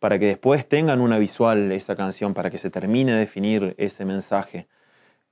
para 0.00 0.18
que 0.18 0.26
después 0.26 0.66
tengan 0.68 1.00
una 1.00 1.18
visual 1.18 1.72
esa 1.72 1.96
canción, 1.96 2.34
para 2.34 2.50
que 2.50 2.58
se 2.58 2.70
termine 2.70 3.12
de 3.12 3.18
definir 3.18 3.74
ese 3.78 4.04
mensaje. 4.04 4.66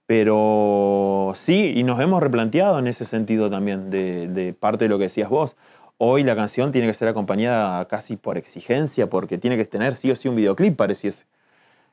Pero 0.06 1.32
sí, 1.36 1.72
y 1.76 1.82
nos 1.84 2.00
hemos 2.00 2.22
replanteado 2.22 2.78
en 2.78 2.86
ese 2.88 3.04
sentido 3.04 3.50
también, 3.50 3.90
de, 3.90 4.28
de 4.28 4.52
parte 4.52 4.84
de 4.86 4.88
lo 4.90 4.98
que 4.98 5.04
decías 5.04 5.30
vos. 5.30 5.56
Hoy 5.98 6.24
la 6.24 6.36
canción 6.36 6.72
tiene 6.72 6.86
que 6.88 6.94
ser 6.94 7.08
acompañada 7.08 7.86
casi 7.88 8.16
por 8.16 8.36
exigencia, 8.38 9.08
porque 9.08 9.38
tiene 9.38 9.56
que 9.56 9.64
tener 9.64 9.96
sí 9.96 10.10
o 10.10 10.16
sí 10.16 10.28
un 10.28 10.36
videoclip, 10.36 10.76
pareciese. 10.76 11.24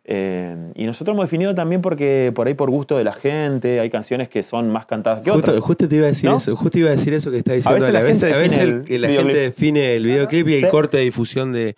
Eh, 0.04 0.72
y 0.76 0.86
nosotros 0.86 1.14
hemos 1.14 1.26
definido 1.26 1.54
también 1.54 1.82
porque 1.82 2.32
por 2.34 2.48
ahí 2.48 2.56
por 2.56 2.72
gusto 2.72 2.98
de 2.98 3.04
la 3.04 3.14
gente, 3.14 3.80
hay 3.80 3.90
canciones 3.92 4.30
que 4.30 4.42
son 4.42 4.72
más 4.72 4.86
cantadas 4.88 5.22
que 5.22 5.30
otras. 5.30 5.54
Justo, 5.56 5.62
justo 5.62 5.88
te 5.88 5.96
iba 5.98 6.06
a 6.06 6.10
decir 6.10 6.30
¿No? 6.30 6.38
eso, 6.38 6.56
justo 6.56 6.80
iba 6.80 6.90
a 6.90 6.94
decir 6.94 7.14
eso 7.14 7.30
que 7.30 7.38
está 7.38 7.54
diciendo. 7.54 7.76
veces 7.80 7.94
la 7.94 8.00
A 8.00 8.04
veces, 8.04 8.22
gente 8.24 8.36
a 8.36 8.42
veces 8.42 8.58
define 8.58 8.96
el- 8.96 9.02
la 9.02 9.08
gente 9.10 9.38
define 9.38 9.96
el 9.96 10.06
videoclip 10.06 10.48
y 10.48 10.54
el 10.56 10.62
Sí. 10.64 10.68
corte 10.70 10.98
de 10.98 11.04
difusión 11.04 11.52
de. 11.52 11.76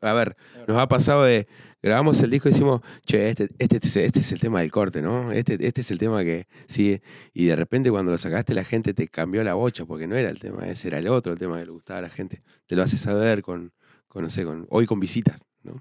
A 0.00 0.12
ver, 0.14 0.36
nos 0.66 0.78
ha 0.78 0.88
pasado 0.88 1.24
de. 1.24 1.46
Grabamos 1.80 2.20
el 2.22 2.30
disco 2.30 2.48
y 2.48 2.52
decimos, 2.52 2.80
che, 3.06 3.28
este, 3.28 3.44
este, 3.58 3.76
este 3.76 3.86
es- 3.86 3.96
este 3.98 4.20
es 4.20 4.32
el 4.32 4.40
tema 4.40 4.60
del 4.60 4.70
corte, 4.72 5.00
¿no? 5.00 5.30
Este, 5.30 5.54
este 5.64 5.80
es 5.82 5.90
el 5.92 5.98
tema 5.98 6.24
que 6.24 6.46
sí. 6.66 7.00
Y 7.32 7.46
de 7.46 7.54
repente 7.54 7.88
cuando 7.90 8.10
lo 8.10 8.18
sacaste, 8.18 8.52
la 8.54 8.64
gente 8.64 8.94
te 8.94 9.06
cambió 9.06 9.44
la 9.44 9.54
bocha, 9.54 9.84
porque 9.86 10.08
no 10.08 10.16
era 10.16 10.28
el 10.30 10.40
tema 10.40 10.66
ese, 10.66 10.88
era 10.88 10.98
el 10.98 11.06
otro, 11.06 11.32
el 11.34 11.38
tema 11.38 11.58
que 11.58 11.66
le 11.66 11.70
gustaba 11.70 12.00
a 12.00 12.02
la 12.02 12.08
gente. 12.08 12.42
Te 12.66 12.74
lo 12.74 12.82
hace 12.82 12.96
saber 12.98 13.42
con, 13.42 13.72
con 14.18 14.24
no 14.24 14.30
sé, 14.30 14.44
con, 14.44 14.66
hoy 14.70 14.84
con 14.84 14.98
visitas, 14.98 15.46
¿no? 15.62 15.80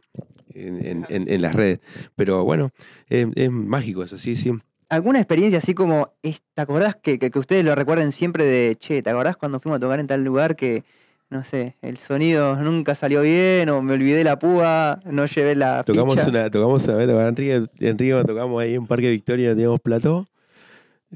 En, 0.54 0.86
en- 0.86 1.06
en- 1.10 1.28
en 1.28 1.42
las 1.42 1.56
redes. 1.56 1.80
Pero 2.16 2.44
bueno, 2.46 2.70
es, 3.10 3.26
es 3.36 3.50
mágico 3.50 4.04
eso, 4.04 4.16
sí, 4.20 4.36
sí. 4.36 4.52
¿Alguna 4.90 5.18
experiencia 5.18 5.58
así 5.58 5.74
como, 5.74 6.14
¿te 6.22 6.62
acordás 6.62 6.96
que, 6.98 7.18
que, 7.18 7.32
que 7.32 7.40
ustedes 7.40 7.66
lo 7.66 7.74
recuerden 7.74 8.12
siempre 8.12 8.46
de, 8.46 8.76
che, 8.80 9.02
¿te 9.02 9.10
acordás 9.10 9.38
cuando 9.38 9.60
fuimos 9.60 9.78
a 9.78 9.80
tocar 9.80 10.00
en 10.00 10.06
tal 10.06 10.24
lugar 10.24 10.56
que, 10.56 10.84
no 11.32 11.44
sé, 11.44 11.78
el 11.82 11.98
sonido 11.98 12.56
nunca 12.58 12.94
salió 12.94 13.22
bien 13.24 13.70
o 13.70 13.82
me 13.82 13.94
olvidé 13.94 14.24
la 14.24 14.38
púa, 14.38 15.00
no 15.06 15.26
llevé 15.26 15.56
la 15.56 15.84
Tocamos 15.84 16.20
ficha"? 16.20 16.30
una, 16.30 16.52
tocamos 16.52 16.88
una 16.88 16.98
vez, 16.98 17.10
en 17.10 17.36
Río, 17.36 17.68
en 17.80 17.98
Río 17.98 18.24
tocamos 18.24 18.62
ahí 18.62 18.76
en 18.76 18.86
Parque 18.86 19.10
Victoria, 19.10 19.50
teníamos 19.56 19.80
plató. 19.82 20.28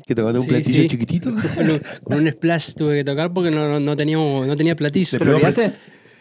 Que 0.07 0.15
tocando 0.15 0.39
un 0.39 0.45
Sí, 0.45 0.51
platillo 0.51 0.81
sí. 0.83 0.87
chiquitito. 0.87 1.29
Con 1.55 1.69
un, 1.69 1.79
con 2.03 2.17
un 2.19 2.31
splash 2.31 2.73
tuve 2.73 2.95
que 2.97 3.03
tocar 3.03 3.31
porque 3.33 3.51
no, 3.51 3.67
no, 3.67 3.79
no 3.79 3.95
teníamos, 3.95 4.47
no 4.47 4.55
tenía 4.55 4.73
platillo. 4.75 5.17
¿Te? 5.19 5.73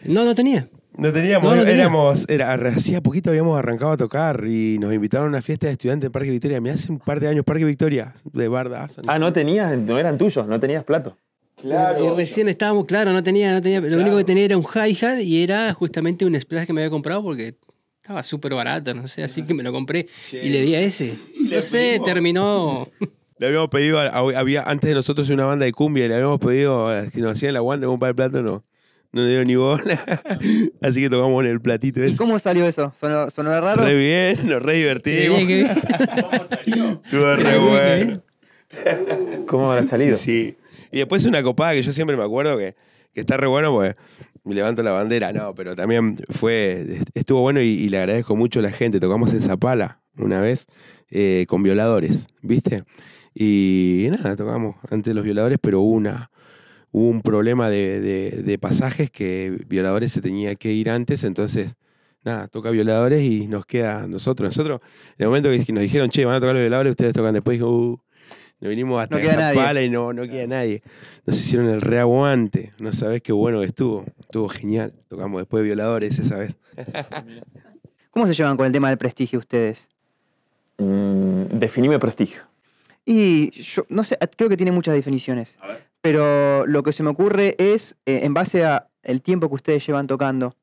No, 0.05 0.25
no 0.25 0.35
tenía. 0.35 0.67
No 0.97 1.11
teníamos, 1.11 1.49
No, 1.49 1.55
no 1.55 1.63
tenía. 1.63 1.83
éramos, 1.83 2.25
era, 2.27 2.53
hacía 2.53 3.01
poquito 3.01 3.29
habíamos 3.29 3.57
arrancado 3.57 3.91
a 3.91 3.97
tocar 3.97 4.43
y 4.45 4.77
nos 4.79 4.93
invitaron 4.93 5.27
a 5.27 5.29
una 5.29 5.41
fiesta 5.41 5.67
de 5.67 5.73
estudiantes 5.73 6.07
en 6.07 6.11
Parque 6.11 6.29
Victoria. 6.29 6.59
Me 6.59 6.69
hace 6.69 6.91
un 6.91 6.99
par 6.99 7.19
de 7.19 7.27
años 7.29 7.45
Parque 7.45 7.63
Victoria, 7.65 8.13
de 8.33 8.47
Barda. 8.47 8.87
Ah, 9.07 9.17
no 9.17 9.31
tenías, 9.31 9.77
no 9.77 9.97
eran 9.97 10.17
tuyos, 10.17 10.45
no 10.47 10.59
tenías 10.59 10.83
plato. 10.83 11.17
Y 11.63 12.09
recién 12.15 12.49
estábamos, 12.49 12.85
claro, 12.85 13.13
no 13.13 13.21
tenía, 13.23 13.53
no 13.53 13.61
tenía, 13.61 13.79
lo 13.81 13.97
único 14.01 14.17
que 14.17 14.23
tenía 14.23 14.45
era 14.45 14.57
un 14.57 14.63
hi-hat 14.65 15.19
y 15.21 15.43
era 15.43 15.73
justamente 15.73 16.25
un 16.25 16.39
splash 16.39 16.65
que 16.65 16.73
me 16.73 16.81
había 16.81 16.89
comprado 16.89 17.21
porque 17.23 17.55
estaba 18.01 18.23
súper 18.23 18.53
barato, 18.55 18.93
no 18.95 19.05
sé, 19.05 19.23
así 19.23 19.43
que 19.43 19.53
me 19.53 19.61
lo 19.61 19.71
compré 19.71 20.07
y 20.31 20.49
le 20.49 20.61
di 20.61 20.73
a 20.75 20.81
ese. 20.81 21.17
No 21.39 21.61
sé, 21.61 22.01
terminó. 22.03 22.87
Le 23.37 23.47
habíamos 23.47 23.69
pedido, 23.69 23.99
a- 23.99 24.07
a- 24.07 24.39
había 24.39 24.63
antes 24.63 24.87
de 24.89 24.95
nosotros 24.95 25.29
una 25.29 25.45
banda 25.45 25.65
de 25.65 25.71
cumbia 25.71 26.05
y 26.05 26.07
le 26.07 26.15
habíamos 26.15 26.39
pedido 26.39 26.95
eh, 26.97 27.09
que 27.13 27.21
nos 27.21 27.33
hacían 27.33 27.51
el 27.51 27.57
aguante 27.57 27.85
con 27.85 27.93
un 27.93 27.99
par 27.99 28.09
de 28.09 28.15
plato, 28.15 28.63
no. 29.13 29.25
Dio 29.27 29.43
ni 29.45 29.55
bola. 29.55 29.99
Así 30.81 31.01
que 31.01 31.09
tocamos 31.09 31.43
en 31.43 31.51
el 31.51 31.61
platito 31.61 31.99
¿Y 32.03 32.09
ese. 32.09 32.17
cómo 32.17 32.39
salió 32.39 32.65
eso? 32.65 32.93
¿Sonó, 32.99 33.29
sonó 33.29 33.49
raro? 33.61 33.83
Re 33.83 33.95
bien, 33.95 34.47
nos 34.47 34.61
re 34.61 34.73
divertimos. 34.77 35.37
Tenía 35.39 35.47
que- 35.75 35.81
Estuvo 37.03 37.35
re 37.35 37.57
bueno. 37.57 38.23
¿Cómo 39.47 39.71
habrá 39.71 39.83
salido? 39.83 40.15
Sí. 40.15 40.55
Y 40.91 40.97
después 40.99 41.25
una 41.25 41.43
copada 41.43 41.73
que 41.73 41.81
yo 41.83 41.91
siempre 41.91 42.15
me 42.17 42.23
acuerdo 42.23 42.57
que, 42.57 42.75
que 43.13 43.19
está 43.21 43.37
re 43.37 43.47
bueno 43.47 43.71
porque 43.73 43.95
me 44.43 44.55
levanto 44.55 44.81
la 44.83 44.91
bandera, 44.91 45.31
no, 45.33 45.53
pero 45.53 45.75
también 45.75 46.17
fue, 46.29 46.99
estuvo 47.13 47.41
bueno 47.41 47.61
y, 47.61 47.67
y 47.67 47.89
le 47.89 47.99
agradezco 47.99 48.35
mucho 48.35 48.59
a 48.59 48.63
la 48.63 48.71
gente. 48.71 48.99
Tocamos 48.99 49.33
en 49.33 49.41
Zapala 49.41 50.01
una 50.17 50.41
vez 50.41 50.65
eh, 51.09 51.45
con 51.47 51.63
violadores, 51.63 52.27
¿viste? 52.41 52.83
Y 53.33 54.07
nada, 54.11 54.35
tocamos 54.35 54.75
ante 54.89 55.13
los 55.13 55.23
violadores, 55.23 55.57
pero 55.61 55.81
una, 55.81 56.31
hubo 56.91 57.09
un 57.09 57.21
problema 57.21 57.69
de, 57.69 57.99
de- 57.99 58.43
de 58.43 58.57
pasajes 58.59 59.09
que 59.11 59.57
violadores 59.67 60.11
se 60.11 60.21
tenía 60.21 60.55
que 60.55 60.71
ir 60.73 60.89
antes, 60.89 61.23
entonces 61.23 61.75
nada, 62.23 62.47
toca 62.47 62.69
violadores 62.71 63.21
y 63.23 63.47
nos 63.47 63.65
queda 63.65 64.03
a 64.03 64.07
nosotros. 64.07 64.49
Nosotros, 64.55 64.81
en 65.17 65.23
el 65.23 65.27
momento 65.27 65.49
que 65.49 65.73
nos 65.73 65.81
dijeron, 65.83 66.09
che, 66.09 66.25
van 66.25 66.35
a 66.35 66.39
tocar 66.39 66.53
los 66.55 66.61
violadores, 66.61 66.91
ustedes 66.91 67.13
tocan 67.13 67.33
después, 67.33 67.57
dijo, 67.57 67.69
uh, 67.71 67.99
nos 68.59 68.69
vinimos 68.69 69.01
hasta 69.01 69.15
No 69.15 69.21
queda 69.21 69.35
nadie. 69.37 69.59
Zapala 69.59 69.81
y 69.81 69.89
no, 69.89 70.13
no 70.13 70.23
queda 70.27 70.45
nadie. 70.47 70.83
Nos 71.25 71.39
hicieron 71.39 71.67
el 71.69 71.81
reaguante, 71.81 72.73
no 72.77 72.93
sabés 72.93 73.21
qué 73.23 73.31
bueno 73.33 73.59
que 73.61 73.65
estuvo, 73.65 74.05
estuvo 74.19 74.47
genial. 74.49 74.93
Tocamos 75.07 75.41
después 75.41 75.61
de 75.61 75.65
violadores 75.65 76.19
esa 76.19 76.37
vez. 76.37 76.55
¿Cómo 78.11 78.27
se 78.27 78.33
llevan 78.33 78.57
con 78.57 78.65
el 78.67 78.71
tema 78.71 78.89
del 78.89 78.97
prestigio 78.97 79.39
ustedes? 79.39 79.87
Mm, 80.77 81.57
definime 81.59 81.97
prestigio. 81.97 82.41
Y 83.05 83.49
yo 83.61 83.85
no 83.89 84.03
sé, 84.03 84.17
creo 84.37 84.49
que 84.49 84.57
tiene 84.57 84.71
muchas 84.71 84.93
definiciones. 84.93 85.57
Pero 86.01 86.65
lo 86.65 86.83
que 86.83 86.93
se 86.93 87.03
me 87.03 87.09
ocurre 87.09 87.55
es, 87.57 87.95
eh, 88.05 88.21
en 88.23 88.33
base 88.33 88.65
a 88.65 88.87
el 89.03 89.21
tiempo 89.21 89.49
que 89.49 89.55
ustedes 89.55 89.85
llevan 89.85 90.07
tocando, 90.07 90.55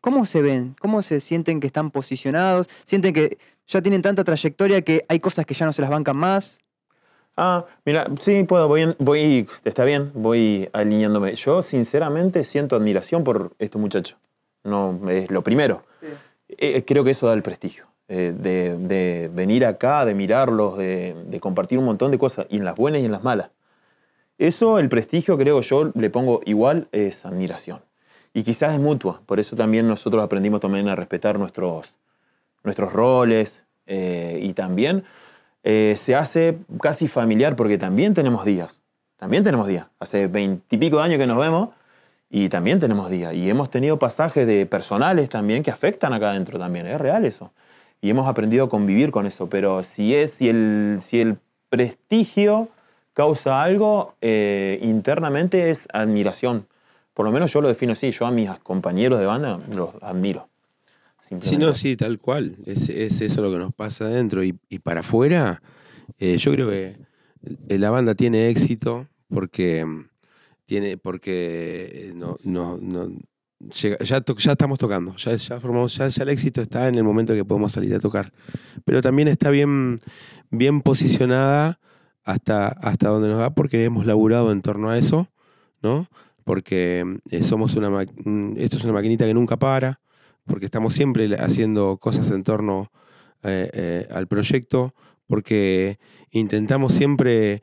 ¿cómo 0.00 0.24
se 0.26 0.40
ven? 0.42 0.76
¿Cómo 0.80 1.02
se 1.02 1.20
sienten 1.20 1.60
que 1.60 1.66
están 1.66 1.90
posicionados? 1.90 2.68
¿Sienten 2.84 3.12
que 3.12 3.38
ya 3.66 3.82
tienen 3.82 4.00
tanta 4.00 4.24
trayectoria 4.24 4.80
que 4.82 5.04
hay 5.08 5.20
cosas 5.20 5.44
que 5.44 5.54
ya 5.54 5.66
no 5.66 5.72
se 5.72 5.82
las 5.82 5.90
bancan 5.90 6.16
más? 6.16 6.58
Ah, 7.36 7.66
mira, 7.84 8.06
sí, 8.20 8.42
puedo, 8.44 8.66
voy, 8.66 8.96
voy, 8.98 9.46
está 9.64 9.84
bien, 9.84 10.10
voy 10.14 10.68
alineándome. 10.72 11.34
Yo 11.34 11.62
sinceramente 11.62 12.42
siento 12.42 12.74
admiración 12.74 13.22
por 13.24 13.52
estos 13.58 13.80
muchachos. 13.80 14.16
No, 14.64 14.98
es 15.08 15.30
lo 15.30 15.42
primero. 15.42 15.84
Eh, 16.48 16.84
creo 16.86 17.04
que 17.04 17.12
eso 17.12 17.26
da 17.26 17.34
el 17.34 17.42
prestigio. 17.42 17.86
eh, 18.08 18.34
de, 18.36 18.76
de 18.78 19.30
venir 19.32 19.64
acá, 19.66 20.04
de 20.04 20.14
mirarlos, 20.14 20.78
de, 20.78 21.14
de 21.26 21.40
compartir 21.40 21.78
un 21.78 21.84
montón 21.84 22.10
de 22.10 22.18
cosas, 22.18 22.46
y 22.48 22.56
en 22.56 22.64
las 22.64 22.74
buenas 22.74 23.02
y 23.02 23.04
en 23.04 23.12
las 23.12 23.22
malas. 23.22 23.50
Eso, 24.38 24.78
el 24.78 24.88
prestigio, 24.88 25.36
creo 25.36 25.60
yo, 25.60 25.90
le 25.94 26.10
pongo 26.10 26.40
igual, 26.44 26.86
es 26.92 27.26
admiración. 27.26 27.80
Y 28.32 28.44
quizás 28.44 28.72
es 28.72 28.80
mutua, 28.80 29.20
por 29.26 29.40
eso 29.40 29.56
también 29.56 29.88
nosotros 29.88 30.22
aprendimos 30.22 30.60
también 30.60 30.88
a 30.88 30.94
respetar 30.94 31.38
nuestros, 31.40 31.96
nuestros 32.62 32.92
roles 32.92 33.64
eh, 33.86 34.38
y 34.40 34.52
también 34.52 35.02
eh, 35.64 35.96
se 35.98 36.14
hace 36.14 36.58
casi 36.80 37.08
familiar 37.08 37.56
porque 37.56 37.78
también 37.78 38.14
tenemos 38.14 38.44
días, 38.44 38.80
también 39.16 39.42
tenemos 39.42 39.66
días. 39.66 39.86
Hace 39.98 40.28
veintipico 40.28 41.00
años 41.00 41.18
que 41.18 41.26
nos 41.26 41.38
vemos 41.38 41.70
y 42.30 42.48
también 42.48 42.78
tenemos 42.78 43.10
días. 43.10 43.34
Y 43.34 43.50
hemos 43.50 43.70
tenido 43.70 43.98
pasajes 43.98 44.46
de 44.46 44.66
personales 44.66 45.28
también 45.28 45.64
que 45.64 45.72
afectan 45.72 46.12
acá 46.12 46.30
adentro 46.30 46.60
también, 46.60 46.86
es 46.86 47.00
real 47.00 47.24
eso. 47.24 47.50
Y 48.00 48.10
hemos 48.10 48.28
aprendido 48.28 48.66
a 48.66 48.68
convivir 48.68 49.10
con 49.10 49.26
eso, 49.26 49.48
pero 49.48 49.82
si, 49.82 50.14
es, 50.14 50.34
si, 50.34 50.48
el, 50.48 51.00
si 51.02 51.20
el 51.20 51.38
prestigio 51.70 52.68
causa 53.18 53.60
algo, 53.64 54.14
eh, 54.20 54.78
internamente 54.80 55.70
es 55.70 55.88
admiración. 55.92 56.68
Por 57.14 57.26
lo 57.26 57.32
menos 57.32 57.52
yo 57.52 57.60
lo 57.60 57.66
defino 57.66 57.94
así, 57.94 58.12
yo 58.12 58.26
a 58.26 58.30
mis 58.30 58.48
compañeros 58.60 59.18
de 59.18 59.26
banda 59.26 59.58
los 59.74 59.90
admiro. 60.00 60.48
Sí, 61.40 61.56
no, 61.58 61.74
sí, 61.74 61.96
tal 61.96 62.20
cual. 62.20 62.54
Es, 62.64 62.88
es 62.88 63.20
eso 63.20 63.42
lo 63.42 63.50
que 63.50 63.58
nos 63.58 63.74
pasa 63.74 64.04
adentro. 64.04 64.44
Y, 64.44 64.56
y 64.68 64.78
para 64.78 65.00
afuera, 65.00 65.60
eh, 66.20 66.36
yo 66.38 66.52
creo 66.52 66.70
que 66.70 66.96
la 67.76 67.90
banda 67.90 68.14
tiene 68.14 68.48
éxito 68.50 69.08
porque 69.28 69.84
mm, 69.84 70.06
tiene, 70.64 70.96
porque 70.96 71.90
eh, 71.92 72.12
no, 72.14 72.36
no, 72.44 72.78
no- 72.80 73.10
llega- 73.82 73.98
ya, 73.98 74.20
to- 74.20 74.36
ya 74.36 74.52
estamos 74.52 74.78
tocando, 74.78 75.16
ya, 75.16 75.34
ya 75.34 75.58
formamos, 75.58 75.96
ya, 75.96 76.06
ya 76.06 76.22
el 76.22 76.28
éxito 76.28 76.62
está 76.62 76.86
en 76.86 76.94
el 76.94 77.02
momento 77.02 77.34
que 77.34 77.44
podemos 77.44 77.72
salir 77.72 77.92
a 77.96 77.98
tocar. 77.98 78.32
Pero 78.84 79.02
también 79.02 79.26
está 79.26 79.50
bien, 79.50 79.98
bien 80.50 80.82
posicionada 80.82 81.80
hasta, 82.28 82.68
hasta 82.68 83.08
donde 83.08 83.28
nos 83.28 83.38
da, 83.38 83.54
porque 83.54 83.84
hemos 83.84 84.04
laburado 84.04 84.52
en 84.52 84.60
torno 84.60 84.90
a 84.90 84.98
eso, 84.98 85.28
¿no? 85.82 86.06
Porque 86.44 87.04
eh, 87.30 87.42
somos 87.42 87.74
una 87.74 87.88
mm, 87.90 88.54
esto 88.58 88.76
es 88.76 88.84
una 88.84 88.92
maquinita 88.92 89.24
que 89.24 89.32
nunca 89.32 89.56
para 89.56 90.00
porque 90.44 90.66
estamos 90.66 90.92
siempre 90.92 91.34
haciendo 91.36 91.96
cosas 91.96 92.30
en 92.30 92.42
torno 92.42 92.90
eh, 93.42 93.70
eh, 93.72 94.08
al 94.10 94.26
proyecto 94.26 94.94
porque 95.26 95.98
intentamos 96.30 96.94
siempre 96.94 97.62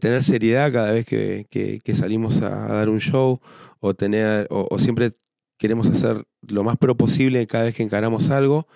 tener 0.00 0.22
seriedad 0.22 0.70
cada 0.72 0.92
vez 0.92 1.04
que, 1.06 1.46
que- 1.50 1.94
salimos 1.94 2.40
a, 2.42 2.50
dar 2.68 2.88
un 2.88 3.00
show 3.00 3.40
o, 3.80 3.94
tener, 3.94 4.46
o 4.50 4.78
siempre 4.78 5.12
queremos 5.58 5.88
hacer 5.88 6.24
lo 6.48 6.62
más 6.64 6.76
pro 6.76 6.96
posible 6.96 7.46
cada 7.46 7.64
vez 7.64 7.74
que 7.74 7.82
encaramos 7.82 8.30
algo. 8.30 8.66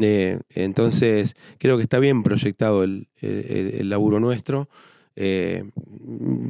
Eh, 0.00 0.40
entonces, 0.50 1.36
creo 1.58 1.76
que 1.76 1.82
está 1.84 1.98
bien 1.98 2.22
proyectado 2.22 2.82
el, 2.84 3.08
el- 3.20 3.88
laburo 3.88 4.20
nuestro. 4.20 4.68
Eh, 5.16 5.64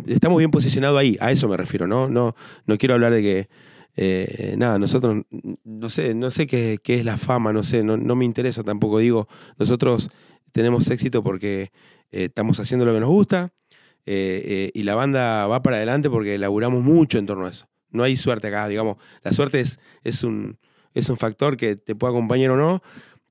estamos 0.06 0.38
bien 0.38 0.50
posicionados 0.50 0.98
ahí, 0.98 1.16
a 1.20 1.30
eso 1.30 1.48
me 1.48 1.56
refiero, 1.56 1.86
¿no? 1.86 2.08
No, 2.08 2.34
no 2.66 2.78
quiero 2.78 2.94
hablar 2.94 3.12
de 3.12 3.22
que, 3.22 3.48
eh, 3.96 4.54
nada, 4.58 4.78
nosotros, 4.78 5.24
no 5.64 5.88
sé, 5.90 6.14
no 6.14 6.30
sé 6.30 6.46
qué, 6.46 6.78
qué 6.82 6.96
es 6.98 7.04
la 7.04 7.16
fama, 7.16 7.52
no 7.52 7.62
sé, 7.62 7.82
no, 7.82 7.96
no 7.96 8.14
me 8.14 8.24
interesa 8.24 8.62
tampoco, 8.62 8.98
digo, 8.98 9.26
nosotros 9.58 10.10
tenemos 10.52 10.90
éxito 10.90 11.22
porque 11.22 11.70
estamos 12.10 12.60
haciendo 12.60 12.84
lo 12.86 12.94
que 12.94 13.00
nos 13.00 13.08
gusta 13.10 13.52
y 14.06 14.82
la 14.82 14.94
banda 14.94 15.46
va 15.46 15.62
para 15.62 15.76
adelante 15.76 16.08
porque 16.10 16.38
laburamos 16.38 16.82
mucho 16.82 17.18
en 17.18 17.26
torno 17.26 17.46
a 17.46 17.50
eso. 17.50 17.68
No 17.90 18.02
hay 18.04 18.16
suerte 18.16 18.48
acá, 18.48 18.68
digamos, 18.68 18.96
la 19.22 19.32
suerte 19.32 19.60
es, 19.60 19.78
es, 20.04 20.22
un, 20.24 20.58
es 20.94 21.08
un 21.08 21.16
factor 21.16 21.56
que 21.56 21.76
te 21.76 21.94
puede 21.94 22.12
acompañar 22.12 22.50
o 22.50 22.56
no, 22.56 22.82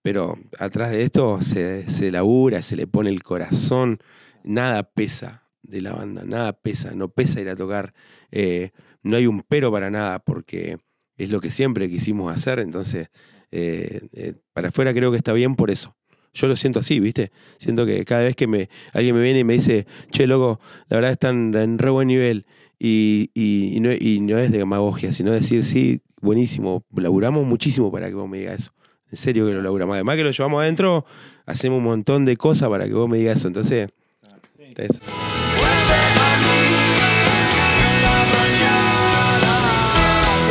pero 0.02 0.36
atrás 0.60 0.92
de 0.92 1.04
esto 1.04 1.42
se, 1.42 1.90
se 1.90 2.12
labura, 2.12 2.62
se 2.62 2.76
le 2.76 2.88
pone 2.88 3.10
el 3.10 3.24
corazón, 3.24 4.00
nada 4.44 4.84
pesa 4.84 5.44
de 5.64 5.82
la 5.82 5.94
banda, 5.94 6.24
nada 6.26 6.54
pesa, 6.54 6.94
no 6.96 7.10
pesa 7.10 7.42
ir 7.42 7.50
a 7.50 7.56
tocar, 7.56 7.94
eh, 8.32 8.72
no 9.04 9.18
hay 9.18 9.28
un 9.28 9.42
pero 9.42 9.72
para 9.72 9.90
nada, 9.90 10.20
porque 10.20 10.78
es 11.18 11.30
lo 11.32 11.42
que 11.42 11.50
siempre 11.50 11.90
quisimos 11.90 12.32
hacer, 12.34 12.60
entonces 12.60 13.10
eh, 13.52 14.02
eh, 14.14 14.34
para 14.54 14.70
afuera 14.70 14.94
creo 14.94 15.12
que 15.12 15.18
está 15.18 15.34
bien 15.34 15.56
por 15.56 15.72
eso. 15.72 15.96
Yo 16.34 16.48
lo 16.48 16.56
siento 16.56 16.80
así, 16.80 17.00
¿viste? 17.00 17.32
Siento 17.58 17.86
que 17.86 18.06
cada 18.06 18.24
vez 18.24 18.36
que 18.36 18.46
me, 18.46 18.70
alguien 18.94 19.16
me 19.16 19.22
viene 19.24 19.40
y 19.40 19.44
me 19.44 19.54
dice, 19.54 19.88
che, 20.12 20.28
loco, 20.28 20.60
la 20.88 20.98
verdad 20.98 21.12
están 21.14 21.56
en 21.56 21.80
re 21.80 21.90
buen 21.90 22.08
nivel, 22.08 22.46
y, 22.80 23.32
y- 23.34 23.80
no, 23.80 23.92
y 23.92 24.20
no 24.22 24.38
es 24.38 24.52
de 24.52 24.60
demagogia, 24.60 25.12
sino 25.12 25.32
decir, 25.32 25.64
sí, 25.64 26.02
buenísimo, 26.22 26.86
laburamos 26.96 27.46
muchísimo 27.46 27.92
para 27.92 28.08
que 28.10 28.14
vos 28.16 28.30
me 28.30 28.38
digas 28.40 28.62
eso. 28.62 28.72
En 29.12 29.18
serio 29.18 29.46
que 29.46 29.54
lo 29.54 29.62
laburamos. 29.62 29.96
Además 29.96 30.18
que 30.18 30.24
lo 30.24 30.32
llevamos 30.32 30.62
adentro, 30.62 31.06
hacemos 31.46 31.78
un 31.78 31.86
montón 31.86 32.26
de 32.26 32.36
cosas 32.36 32.70
para 32.70 32.86
que 32.86 32.94
vos 32.94 33.08
me 33.08 33.18
digas 33.18 33.40
eso. 33.40 33.48
Entonces. 33.48 33.90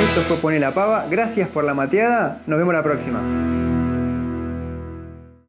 Esto 0.09 0.23
fue 0.29 0.37
Poner 0.39 0.61
la 0.61 0.73
Pava. 0.73 1.07
Gracias 1.11 1.49
por 1.49 1.65
la 1.65 1.75
mateada. 1.75 2.43
Nos 2.47 2.59
vemos 2.59 2.73
la 2.73 2.83
próxima. 2.83 3.76